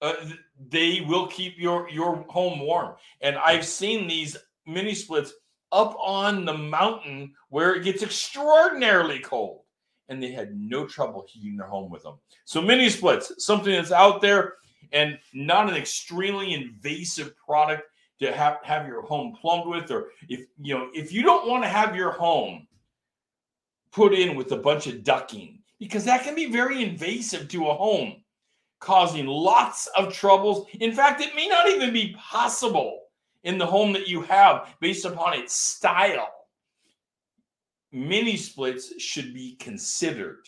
uh, 0.00 0.14
they 0.70 1.00
will 1.00 1.26
keep 1.26 1.58
your, 1.58 1.88
your 1.90 2.24
home 2.28 2.60
warm. 2.60 2.94
And 3.20 3.36
I've 3.36 3.66
seen 3.66 4.06
these 4.06 4.36
mini 4.66 4.94
splits 4.94 5.32
up 5.72 5.96
on 6.00 6.44
the 6.44 6.56
mountain 6.56 7.34
where 7.50 7.74
it 7.74 7.84
gets 7.84 8.02
extraordinarily 8.02 9.18
cold 9.18 9.62
and 10.08 10.22
they 10.22 10.30
had 10.30 10.58
no 10.58 10.86
trouble 10.86 11.26
heating 11.28 11.56
their 11.56 11.66
home 11.66 11.90
with 11.90 12.02
them. 12.02 12.14
So 12.44 12.62
mini 12.62 12.88
splits, 12.88 13.44
something 13.44 13.72
that's 13.72 13.92
out 13.92 14.22
there 14.22 14.54
and 14.92 15.18
not 15.34 15.68
an 15.68 15.76
extremely 15.76 16.54
invasive 16.54 17.36
product 17.36 17.82
to 18.20 18.32
have, 18.32 18.58
have 18.62 18.86
your 18.86 19.02
home 19.02 19.36
plumbed 19.40 19.68
with 19.68 19.90
or 19.90 20.08
if 20.28 20.46
you 20.60 20.74
know 20.74 20.88
if 20.92 21.12
you 21.12 21.22
don't 21.22 21.48
want 21.48 21.62
to 21.62 21.68
have 21.68 21.94
your 21.94 22.10
home 22.10 22.66
put 23.92 24.12
in 24.12 24.36
with 24.36 24.52
a 24.52 24.56
bunch 24.56 24.86
of 24.86 24.96
ducting 24.96 25.58
because 25.78 26.04
that 26.04 26.24
can 26.24 26.34
be 26.34 26.50
very 26.50 26.82
invasive 26.82 27.48
to 27.48 27.68
a 27.68 27.74
home 27.74 28.16
causing 28.80 29.26
lots 29.26 29.88
of 29.96 30.12
troubles. 30.12 30.66
In 30.80 30.92
fact 30.92 31.20
it 31.20 31.34
may 31.34 31.48
not 31.48 31.68
even 31.68 31.92
be 31.92 32.14
possible 32.18 33.02
in 33.44 33.58
the 33.58 33.66
home 33.66 33.92
that 33.92 34.08
you 34.08 34.22
have 34.22 34.74
based 34.80 35.04
upon 35.04 35.34
its 35.34 35.54
style. 35.54 36.28
Mini 37.92 38.36
splits 38.36 39.00
should 39.00 39.32
be 39.32 39.56
considered. 39.56 40.46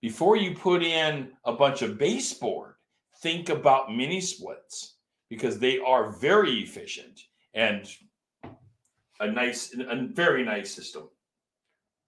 Before 0.00 0.36
you 0.36 0.54
put 0.54 0.82
in 0.82 1.32
a 1.44 1.52
bunch 1.52 1.82
of 1.82 1.98
baseboard 1.98 2.74
think 3.20 3.48
about 3.48 3.94
mini 3.94 4.20
splits 4.20 4.97
because 5.28 5.58
they 5.58 5.78
are 5.78 6.10
very 6.10 6.60
efficient 6.60 7.20
and 7.54 7.86
a 9.20 9.30
nice 9.30 9.74
a 9.74 10.08
very 10.12 10.44
nice 10.44 10.74
system. 10.74 11.08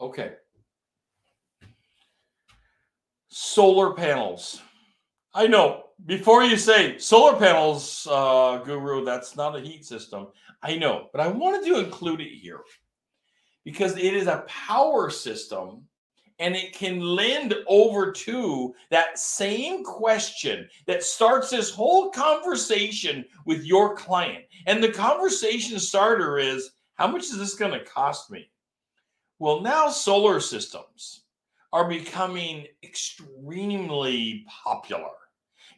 Okay. 0.01 0.35
Solar 3.29 3.95
panels. 3.95 4.61
I 5.35 5.47
know 5.47 5.85
before 6.07 6.43
you 6.43 6.57
say 6.57 6.99
solar 6.99 7.37
panels 7.37 8.07
uh, 8.11 8.59
guru 8.65 9.05
that's 9.05 9.37
not 9.37 9.57
a 9.57 9.61
heat 9.61 9.85
system. 9.85 10.29
I 10.63 10.77
know 10.77 11.09
but 11.13 11.21
i 11.21 11.29
wanted 11.29 11.65
to 11.67 11.79
include 11.79 12.21
it 12.21 12.29
here 12.29 12.61
because 13.65 13.97
it 13.97 14.15
is 14.15 14.27
a 14.27 14.45
power 14.47 15.11
system 15.11 15.87
and 16.41 16.57
it 16.57 16.73
can 16.73 17.01
lend 17.01 17.55
over 17.69 18.11
to 18.11 18.75
that 18.91 19.19
same 19.19 19.85
question 19.85 20.69
that 20.87 21.05
starts 21.05 21.51
this 21.51 21.71
whole 21.71 22.11
conversation 22.11 23.25
with 23.45 23.63
your 23.65 23.95
client. 23.95 24.45
And 24.67 24.83
the 24.83 24.91
conversation 24.91 25.79
starter 25.79 26.39
is 26.39 26.71
how 26.95 27.07
much 27.07 27.25
is 27.25 27.39
this 27.39 27.55
going 27.55 27.73
to 27.79 27.85
cost 27.85 28.31
me? 28.31 28.51
Well, 29.39 29.61
now 29.61 29.89
solar 29.91 30.41
systems 30.41 31.25
are 31.73 31.89
becoming 31.89 32.67
extremely 32.83 34.45
popular. 34.65 35.13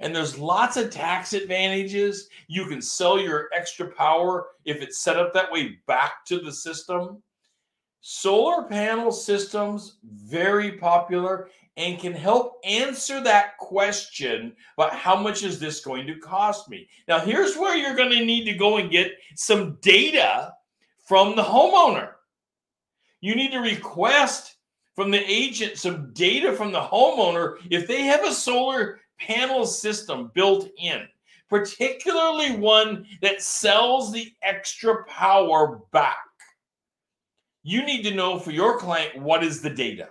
and 0.01 0.15
there's 0.15 0.39
lots 0.39 0.77
of 0.77 0.91
tax 0.91 1.33
advantages. 1.33 2.29
You 2.49 2.67
can 2.67 2.83
sell 2.83 3.21
your 3.21 3.49
extra 3.55 3.87
power 3.87 4.49
if 4.65 4.83
it's 4.83 4.99
set 4.99 5.17
up 5.17 5.33
that 5.35 5.53
way 5.53 5.79
back 5.87 6.25
to 6.27 6.41
the 6.41 6.53
system. 6.53 7.23
Solar 8.05 8.65
panel 8.65 9.13
systems, 9.13 9.99
very 10.03 10.73
popular 10.73 11.49
and 11.77 12.01
can 12.01 12.13
help 12.13 12.61
answer 12.65 13.21
that 13.23 13.57
question 13.59 14.55
about 14.77 14.93
how 14.93 15.17
much 15.17 15.45
is 15.45 15.61
this 15.61 15.85
going 15.85 16.09
to 16.09 16.19
cost 16.19 16.69
me. 16.69 16.89
Now, 17.07 17.21
here's 17.21 17.57
where 17.57 17.77
you're 17.77 17.95
going 17.95 18.11
to 18.11 18.25
need 18.25 18.45
to 18.47 18.59
go 18.59 18.79
and 18.79 18.91
get 18.91 19.13
some 19.37 19.79
data 19.81 20.53
from 21.05 21.37
the 21.37 21.45
homeowner. 21.45 22.15
You 23.21 23.37
need 23.37 23.53
to 23.53 23.61
request 23.61 24.57
from 24.97 25.13
the 25.13 25.23
agent 25.31 25.79
some 25.79 26.13
data 26.13 26.53
from 26.53 26.73
the 26.73 26.81
homeowner 26.81 27.59
if 27.71 27.87
they 27.87 28.03
have 28.03 28.25
a 28.25 28.33
solar 28.33 29.01
panel 29.21 29.65
system 29.65 30.33
built 30.35 30.69
in, 30.77 31.07
particularly 31.49 32.57
one 32.57 33.07
that 33.23 33.43
sells 33.43 34.13
the 34.13 34.33
extra 34.43 35.05
power 35.05 35.81
back. 35.93 36.17
You 37.63 37.85
need 37.85 38.03
to 38.03 38.15
know 38.15 38.39
for 38.39 38.51
your 38.51 38.79
client 38.79 39.21
what 39.21 39.45
is 39.45 39.63
the 39.63 39.71
data. 39.71 40.09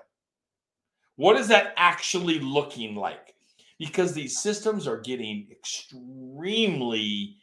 What 1.18 1.36
is 1.38 1.48
that 1.50 1.74
actually 1.76 2.40
looking 2.40 2.96
like? 2.96 3.36
Because 3.78 4.14
these 4.14 4.40
systems 4.40 4.88
are 4.88 5.02
getting 5.02 5.48
extremely 5.52 7.36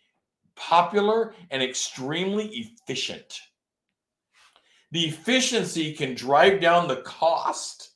popular 0.56 1.34
and 1.50 1.62
extremely 1.62 2.48
efficient. 2.48 3.38
The 4.90 5.04
efficiency 5.04 5.92
can 5.92 6.14
drive 6.14 6.60
down 6.60 6.88
the 6.88 7.02
cost 7.02 7.90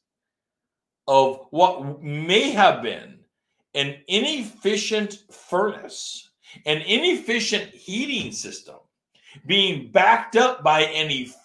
of 1.09 1.46
what 1.51 2.03
may 2.03 2.51
have 2.51 2.83
been 2.83 3.20
an 3.75 3.96
inefficient 4.07 5.22
furnace, 5.31 6.31
an 6.66 6.83
inefficient 6.83 7.70
heating 7.70 8.33
system 8.33 8.77
being 9.46 9.90
backed 9.90 10.37
up 10.37 10.62
by 10.62 10.83
an 10.83 11.11
efficient 11.11 11.42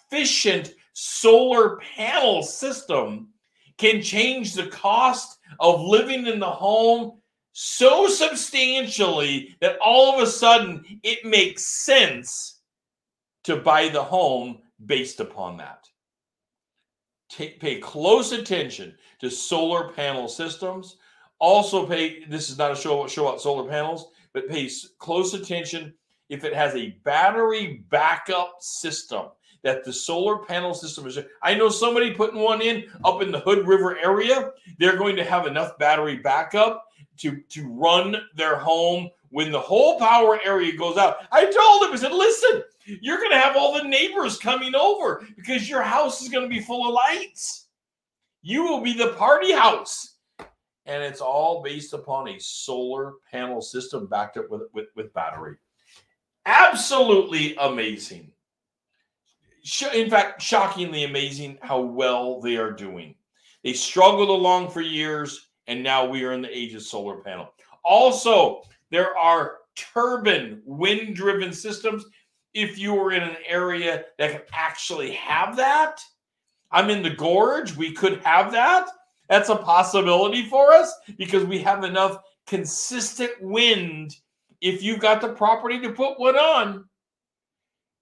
solar 0.92 1.76
panel 1.96 2.42
system 2.42 3.28
can 3.76 4.02
change 4.02 4.54
the 4.54 4.66
cost 4.66 5.38
of 5.60 5.80
living 5.80 6.26
in 6.26 6.40
the 6.40 6.50
home 6.50 7.20
so 7.52 8.08
substantially 8.08 9.56
that 9.60 9.78
all 9.84 10.14
of 10.14 10.22
a 10.22 10.30
sudden 10.30 10.84
it 11.02 11.24
makes 11.24 11.66
sense 11.66 12.60
to 13.44 13.56
buy 13.56 13.88
the 13.88 14.02
home 14.02 14.58
based 14.86 15.20
upon 15.20 15.56
that. 15.56 15.88
Take, 17.30 17.60
pay 17.60 17.78
close 17.78 18.32
attention 18.32 18.94
to 19.20 19.30
solar 19.30 19.92
panel 19.92 20.28
systems. 20.28 20.96
Also, 21.38 21.86
pay 21.86 22.24
this 22.24 22.50
is 22.50 22.58
not 22.58 22.72
a 22.72 22.76
show, 22.76 23.06
show 23.06 23.28
out 23.28 23.40
solar 23.40 23.68
panels, 23.68 24.10
but 24.32 24.48
pay 24.48 24.68
close 24.98 25.34
attention 25.34 25.94
if 26.28 26.44
it 26.44 26.54
has 26.54 26.74
a 26.74 26.96
battery 27.04 27.84
backup 27.90 28.56
system 28.60 29.26
that 29.62 29.84
the 29.84 29.92
solar 29.92 30.38
panel 30.38 30.74
system 30.74 31.06
is. 31.06 31.18
I 31.42 31.54
know 31.54 31.68
somebody 31.68 32.12
putting 32.12 32.40
one 32.40 32.62
in 32.62 32.84
up 33.04 33.22
in 33.22 33.30
the 33.30 33.40
Hood 33.40 33.66
River 33.66 33.98
area. 33.98 34.52
They're 34.78 34.96
going 34.96 35.16
to 35.16 35.24
have 35.24 35.46
enough 35.46 35.78
battery 35.78 36.16
backup 36.16 36.84
to 37.18 37.40
to 37.40 37.68
run 37.68 38.16
their 38.34 38.56
home 38.56 39.10
when 39.30 39.52
the 39.52 39.60
whole 39.60 39.98
power 39.98 40.40
area 40.44 40.76
goes 40.76 40.96
out. 40.96 41.18
I 41.32 41.44
told 41.44 41.82
them, 41.82 41.92
I 41.92 41.96
said, 41.96 42.12
listen, 42.12 42.62
you're 42.84 43.18
going 43.18 43.32
to 43.32 43.38
have 43.38 43.56
all 43.56 43.74
the 43.74 43.88
neighbors 43.88 44.38
coming 44.38 44.74
over 44.74 45.26
because 45.36 45.68
your 45.68 45.82
house 45.82 46.22
is 46.22 46.28
going 46.28 46.48
to 46.48 46.54
be 46.54 46.62
full 46.62 46.88
of 46.88 46.94
lights. 46.94 47.66
You 48.42 48.64
will 48.64 48.80
be 48.80 48.94
the 48.94 49.12
party 49.14 49.52
house. 49.52 50.14
And 50.86 51.02
it's 51.02 51.20
all 51.20 51.62
based 51.62 51.92
upon 51.92 52.28
a 52.28 52.40
solar 52.40 53.14
panel 53.30 53.60
system 53.60 54.06
backed 54.06 54.38
up 54.38 54.48
with, 54.48 54.62
with, 54.72 54.86
with 54.96 55.12
battery. 55.12 55.56
Absolutely 56.46 57.54
amazing 57.56 58.32
in 59.92 60.08
fact, 60.10 60.40
shockingly 60.40 61.04
amazing 61.04 61.58
how 61.62 61.80
well 61.80 62.40
they 62.40 62.56
are 62.56 62.72
doing. 62.72 63.14
They 63.64 63.72
struggled 63.72 64.30
along 64.30 64.70
for 64.70 64.80
years, 64.80 65.50
and 65.66 65.82
now 65.82 66.06
we 66.06 66.24
are 66.24 66.32
in 66.32 66.42
the 66.42 66.56
age 66.56 66.74
of 66.74 66.82
solar 66.82 67.16
panel. 67.16 67.52
Also, 67.84 68.62
there 68.90 69.16
are 69.16 69.58
turbine 69.74 70.62
wind 70.64 71.16
driven 71.16 71.52
systems. 71.52 72.04
If 72.54 72.78
you 72.78 72.96
are 72.98 73.12
in 73.12 73.22
an 73.22 73.36
area 73.46 74.04
that 74.18 74.32
can 74.32 74.42
actually 74.52 75.12
have 75.12 75.56
that, 75.56 76.00
I'm 76.70 76.90
in 76.90 77.02
the 77.02 77.10
gorge, 77.10 77.76
we 77.76 77.92
could 77.92 78.20
have 78.24 78.52
that. 78.52 78.88
That's 79.28 79.48
a 79.48 79.56
possibility 79.56 80.44
for 80.48 80.72
us 80.72 80.92
because 81.16 81.44
we 81.44 81.58
have 81.58 81.84
enough 81.84 82.18
consistent 82.46 83.32
wind. 83.40 84.16
If 84.60 84.82
you've 84.82 85.00
got 85.00 85.20
the 85.20 85.28
property 85.28 85.80
to 85.80 85.92
put 85.92 86.18
one 86.18 86.36
on, 86.36 86.84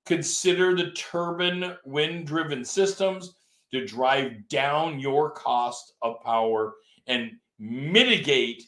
Consider 0.07 0.75
the 0.75 0.93
turbine 0.93 1.77
wind 1.85 2.27
driven 2.27 2.65
systems 2.65 3.35
to 3.73 3.85
drive 3.85 4.49
down 4.49 5.01
your 5.01 5.33
cost 5.33 5.95
of 6.01 6.23
power 6.23 6.75
and 7.09 7.33
mitigate 7.59 8.63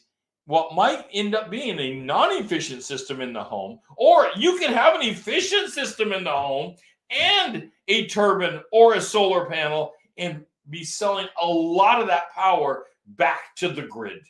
what 0.45 0.75
might 0.75 1.05
end 1.13 1.35
up 1.35 1.49
being 1.49 1.79
a 1.79 1.95
non 1.95 2.35
efficient 2.43 2.83
system 2.83 3.21
in 3.21 3.31
the 3.31 3.43
home. 3.43 3.79
Or 3.95 4.27
you 4.35 4.57
can 4.57 4.73
have 4.73 4.95
an 4.95 5.07
efficient 5.07 5.69
system 5.69 6.11
in 6.11 6.23
the 6.23 6.31
home 6.31 6.75
and 7.09 7.69
a 7.87 8.07
turbine 8.07 8.61
or 8.71 8.95
a 8.95 9.01
solar 9.01 9.45
panel 9.45 9.93
and 10.17 10.43
be 10.69 10.83
selling 10.83 11.27
a 11.41 11.47
lot 11.47 12.01
of 12.01 12.07
that 12.07 12.33
power 12.33 12.85
back 13.07 13.55
to 13.57 13.69
the 13.69 13.83
grid. 13.83 14.21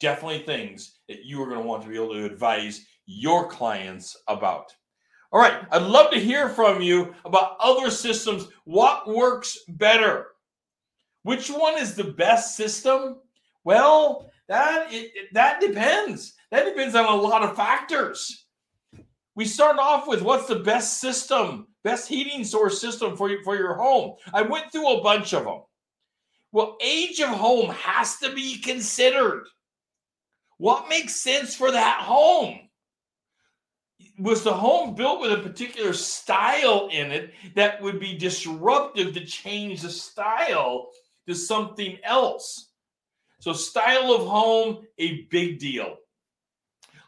Definitely 0.00 0.40
things 0.40 0.98
that 1.08 1.24
you 1.24 1.42
are 1.42 1.46
going 1.46 1.60
to 1.60 1.66
want 1.66 1.82
to 1.82 1.88
be 1.88 1.96
able 1.96 2.12
to 2.12 2.24
advise 2.24 2.86
your 3.06 3.48
clients 3.48 4.16
about. 4.28 4.74
All 5.30 5.40
right, 5.40 5.66
I'd 5.70 5.82
love 5.82 6.10
to 6.12 6.20
hear 6.20 6.48
from 6.48 6.80
you 6.80 7.14
about 7.24 7.56
other 7.60 7.90
systems. 7.90 8.48
What 8.64 9.06
works 9.06 9.58
better? 9.68 10.28
Which 11.22 11.50
one 11.50 11.76
is 11.76 11.94
the 11.94 12.04
best 12.04 12.56
system? 12.56 13.18
Well, 13.64 14.30
that 14.48 14.86
it, 14.90 15.12
that 15.34 15.60
depends. 15.60 16.34
That 16.50 16.64
depends 16.64 16.94
on 16.94 17.04
a 17.04 17.14
lot 17.14 17.42
of 17.42 17.56
factors. 17.56 18.46
We 19.34 19.44
start 19.44 19.78
off 19.78 20.08
with 20.08 20.22
what's 20.22 20.48
the 20.48 20.60
best 20.60 20.98
system, 21.00 21.68
best 21.84 22.08
heating 22.08 22.42
source 22.42 22.80
system 22.80 23.14
for 23.14 23.28
you, 23.28 23.42
for 23.44 23.56
your 23.56 23.74
home. 23.74 24.14
I 24.32 24.42
went 24.42 24.72
through 24.72 24.96
a 24.96 25.02
bunch 25.02 25.34
of 25.34 25.44
them. 25.44 25.60
Well, 26.52 26.78
age 26.80 27.20
of 27.20 27.28
home 27.28 27.70
has 27.70 28.16
to 28.18 28.32
be 28.32 28.58
considered. 28.58 29.44
What 30.56 30.88
makes 30.88 31.16
sense 31.16 31.54
for 31.54 31.70
that 31.70 32.00
home? 32.00 32.67
Was 34.18 34.42
the 34.42 34.52
home 34.52 34.94
built 34.94 35.20
with 35.20 35.32
a 35.32 35.42
particular 35.42 35.92
style 35.92 36.88
in 36.92 37.10
it 37.12 37.32
that 37.54 37.80
would 37.80 38.00
be 38.00 38.16
disruptive 38.16 39.14
to 39.14 39.24
change 39.24 39.82
the 39.82 39.90
style 39.90 40.90
to 41.26 41.34
something 41.34 41.98
else. 42.02 42.70
So, 43.40 43.52
style 43.52 44.12
of 44.12 44.26
home, 44.26 44.86
a 44.98 45.22
big 45.30 45.58
deal. 45.58 45.96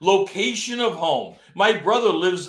Location 0.00 0.80
of 0.80 0.94
home. 0.94 1.34
My 1.54 1.72
brother 1.72 2.10
lives 2.10 2.48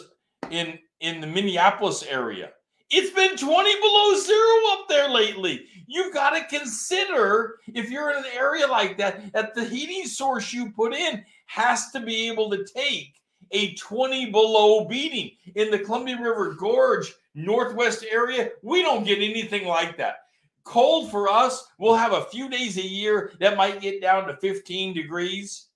in 0.51 0.77
in 0.99 1.19
the 1.19 1.27
Minneapolis 1.27 2.03
area. 2.03 2.51
It's 2.91 3.11
been 3.11 3.37
20 3.37 3.79
below 3.79 4.15
zero 4.19 4.73
up 4.73 4.87
there 4.87 5.09
lately. 5.09 5.65
You've 5.87 6.13
got 6.13 6.31
to 6.31 6.45
consider 6.45 7.57
if 7.67 7.89
you're 7.89 8.11
in 8.11 8.17
an 8.17 8.31
area 8.35 8.67
like 8.67 8.97
that, 8.97 9.31
that 9.33 9.55
the 9.55 9.65
heating 9.65 10.05
source 10.05 10.53
you 10.53 10.71
put 10.71 10.93
in 10.93 11.23
has 11.47 11.89
to 11.91 12.01
be 12.01 12.29
able 12.29 12.49
to 12.51 12.65
take 12.65 13.20
a 13.51 13.75
20 13.75 14.31
below 14.31 14.85
beating. 14.85 15.31
In 15.55 15.71
the 15.71 15.79
Columbia 15.79 16.21
River 16.21 16.53
Gorge, 16.53 17.13
Northwest 17.35 18.05
area, 18.09 18.51
we 18.61 18.81
don't 18.81 19.05
get 19.05 19.17
anything 19.17 19.67
like 19.67 19.97
that. 19.97 20.25
Cold 20.63 21.09
for 21.09 21.27
us, 21.27 21.67
we'll 21.79 21.95
have 21.95 22.13
a 22.13 22.25
few 22.25 22.49
days 22.49 22.77
a 22.77 22.87
year 22.87 23.33
that 23.39 23.57
might 23.57 23.81
get 23.81 24.01
down 24.01 24.27
to 24.27 24.37
15 24.37 24.93
degrees 24.93 25.67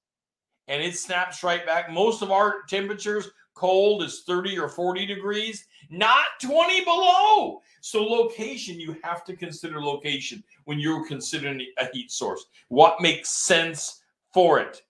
and 0.67 0.81
it 0.81 0.97
snaps 0.97 1.43
right 1.43 1.65
back. 1.65 1.91
Most 1.91 2.21
of 2.21 2.31
our 2.31 2.63
temperatures, 2.67 3.29
cold 3.53 4.03
is 4.03 4.23
30 4.23 4.57
or 4.59 4.69
40 4.69 5.05
degrees, 5.05 5.65
not 5.89 6.25
20 6.41 6.83
below. 6.83 7.61
So, 7.81 8.03
location, 8.03 8.79
you 8.79 8.97
have 9.03 9.23
to 9.25 9.35
consider 9.35 9.81
location 9.81 10.43
when 10.65 10.79
you're 10.79 11.07
considering 11.07 11.65
a 11.77 11.87
heat 11.93 12.11
source. 12.11 12.45
What 12.69 13.01
makes 13.01 13.29
sense 13.29 14.01
for 14.33 14.59
it? 14.59 14.81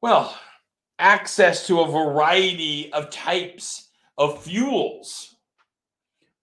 Well, 0.00 0.36
access 1.02 1.66
to 1.66 1.80
a 1.80 1.90
variety 1.90 2.92
of 2.92 3.10
types 3.10 3.88
of 4.18 4.40
fuels. 4.40 5.34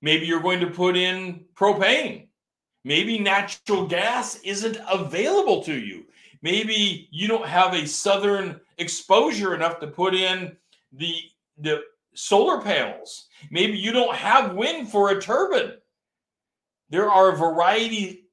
Maybe 0.02 0.26
you're 0.26 0.41
going 0.41 0.60
to 0.60 0.67
put 0.67 0.98
in 0.98 1.45
propane. 1.56 2.28
Maybe 2.84 3.19
natural 3.19 3.88
gas 3.88 4.39
isn't 4.43 4.78
available 4.91 5.63
to 5.63 5.74
you. 5.74 6.06
Maybe 6.41 7.08
you 7.10 7.28
don't 7.28 7.48
have 7.48 7.74
a 7.74 7.88
southern 7.88 8.60
exposure 8.78 9.56
enough 9.56 9.80
to 9.80 9.88
put 9.88 10.13
in 10.13 10.58
the, 10.91 11.15
the 11.58 11.82
solar 12.13 12.62
panels. 12.62 13.28
Maybe 13.52 13.78
you 13.78 13.93
don't 13.93 14.15
have 14.15 14.56
wind 14.56 14.89
for 14.89 15.12
a 15.12 15.22
turbine. 15.22 15.74
There 16.89 17.10
are 17.10 17.32
a 17.32 17.38
variety 17.38 18.26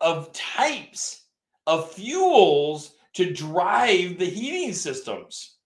of 0.00 0.32
types 0.32 1.24
of 1.66 1.90
fuels 1.90 2.94
to 3.14 3.32
drive 3.32 4.18
the 4.18 4.26
heating 4.26 4.74
systems. 4.74 5.56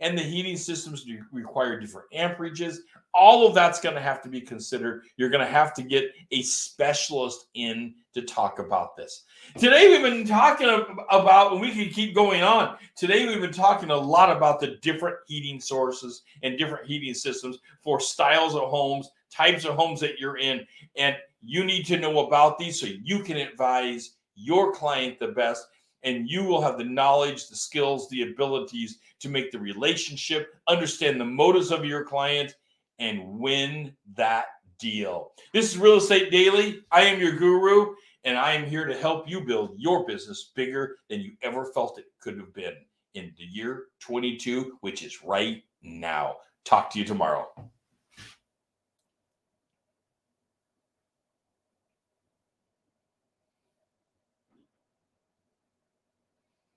And 0.00 0.16
the 0.16 0.22
heating 0.22 0.56
systems 0.56 1.06
require 1.30 1.78
different 1.78 2.10
amperages. 2.10 2.78
All 3.12 3.46
of 3.46 3.54
that's 3.54 3.80
going 3.80 3.94
to 3.94 4.00
have 4.00 4.22
to 4.22 4.28
be 4.28 4.40
considered. 4.40 5.02
You're 5.16 5.28
going 5.28 5.44
to 5.44 5.52
have 5.52 5.74
to 5.74 5.82
get 5.82 6.12
a 6.30 6.42
specialist 6.42 7.46
in 7.54 7.94
to 8.14 8.22
talk 8.22 8.58
about 8.58 8.96
this. 8.96 9.24
Today, 9.58 9.88
we've 9.88 10.02
been 10.02 10.26
talking 10.26 10.68
about, 11.10 11.52
and 11.52 11.60
we 11.60 11.72
can 11.72 11.90
keep 11.90 12.14
going 12.14 12.42
on. 12.42 12.76
Today, 12.96 13.26
we've 13.26 13.40
been 13.40 13.52
talking 13.52 13.90
a 13.90 13.96
lot 13.96 14.34
about 14.34 14.60
the 14.60 14.78
different 14.82 15.16
heating 15.26 15.60
sources 15.60 16.22
and 16.42 16.58
different 16.58 16.86
heating 16.86 17.14
systems 17.14 17.58
for 17.82 18.00
styles 18.00 18.54
of 18.54 18.62
homes, 18.62 19.10
types 19.30 19.64
of 19.64 19.74
homes 19.74 20.00
that 20.00 20.18
you're 20.18 20.38
in. 20.38 20.66
And 20.96 21.16
you 21.42 21.64
need 21.64 21.84
to 21.86 21.98
know 21.98 22.26
about 22.26 22.58
these 22.58 22.80
so 22.80 22.86
you 22.86 23.22
can 23.22 23.36
advise 23.36 24.16
your 24.34 24.72
client 24.72 25.18
the 25.18 25.28
best 25.28 25.66
and 26.02 26.28
you 26.28 26.44
will 26.44 26.62
have 26.62 26.78
the 26.78 26.84
knowledge, 26.84 27.48
the 27.48 27.56
skills, 27.56 28.08
the 28.08 28.22
abilities 28.22 28.98
to 29.20 29.28
make 29.28 29.50
the 29.50 29.58
relationship, 29.58 30.54
understand 30.68 31.20
the 31.20 31.24
motives 31.24 31.70
of 31.70 31.84
your 31.84 32.04
client, 32.04 32.54
and 32.98 33.22
win 33.38 33.92
that 34.14 34.46
deal. 34.78 35.32
This 35.52 35.70
is 35.70 35.78
Real 35.78 35.96
Estate 35.96 36.30
Daily. 36.30 36.80
I 36.90 37.02
am 37.02 37.20
your 37.20 37.36
guru, 37.36 37.94
and 38.24 38.38
I 38.38 38.52
am 38.52 38.66
here 38.66 38.86
to 38.86 38.96
help 38.96 39.28
you 39.28 39.42
build 39.42 39.74
your 39.76 40.06
business 40.06 40.52
bigger 40.54 40.96
than 41.08 41.20
you 41.20 41.32
ever 41.42 41.66
felt 41.66 41.98
it 41.98 42.06
could 42.20 42.38
have 42.38 42.52
been 42.54 42.74
in 43.14 43.32
the 43.36 43.44
year 43.44 43.84
22, 44.00 44.78
which 44.80 45.02
is 45.02 45.22
right 45.22 45.62
now. 45.82 46.36
Talk 46.64 46.90
to 46.90 46.98
you 46.98 47.04
tomorrow. 47.04 47.48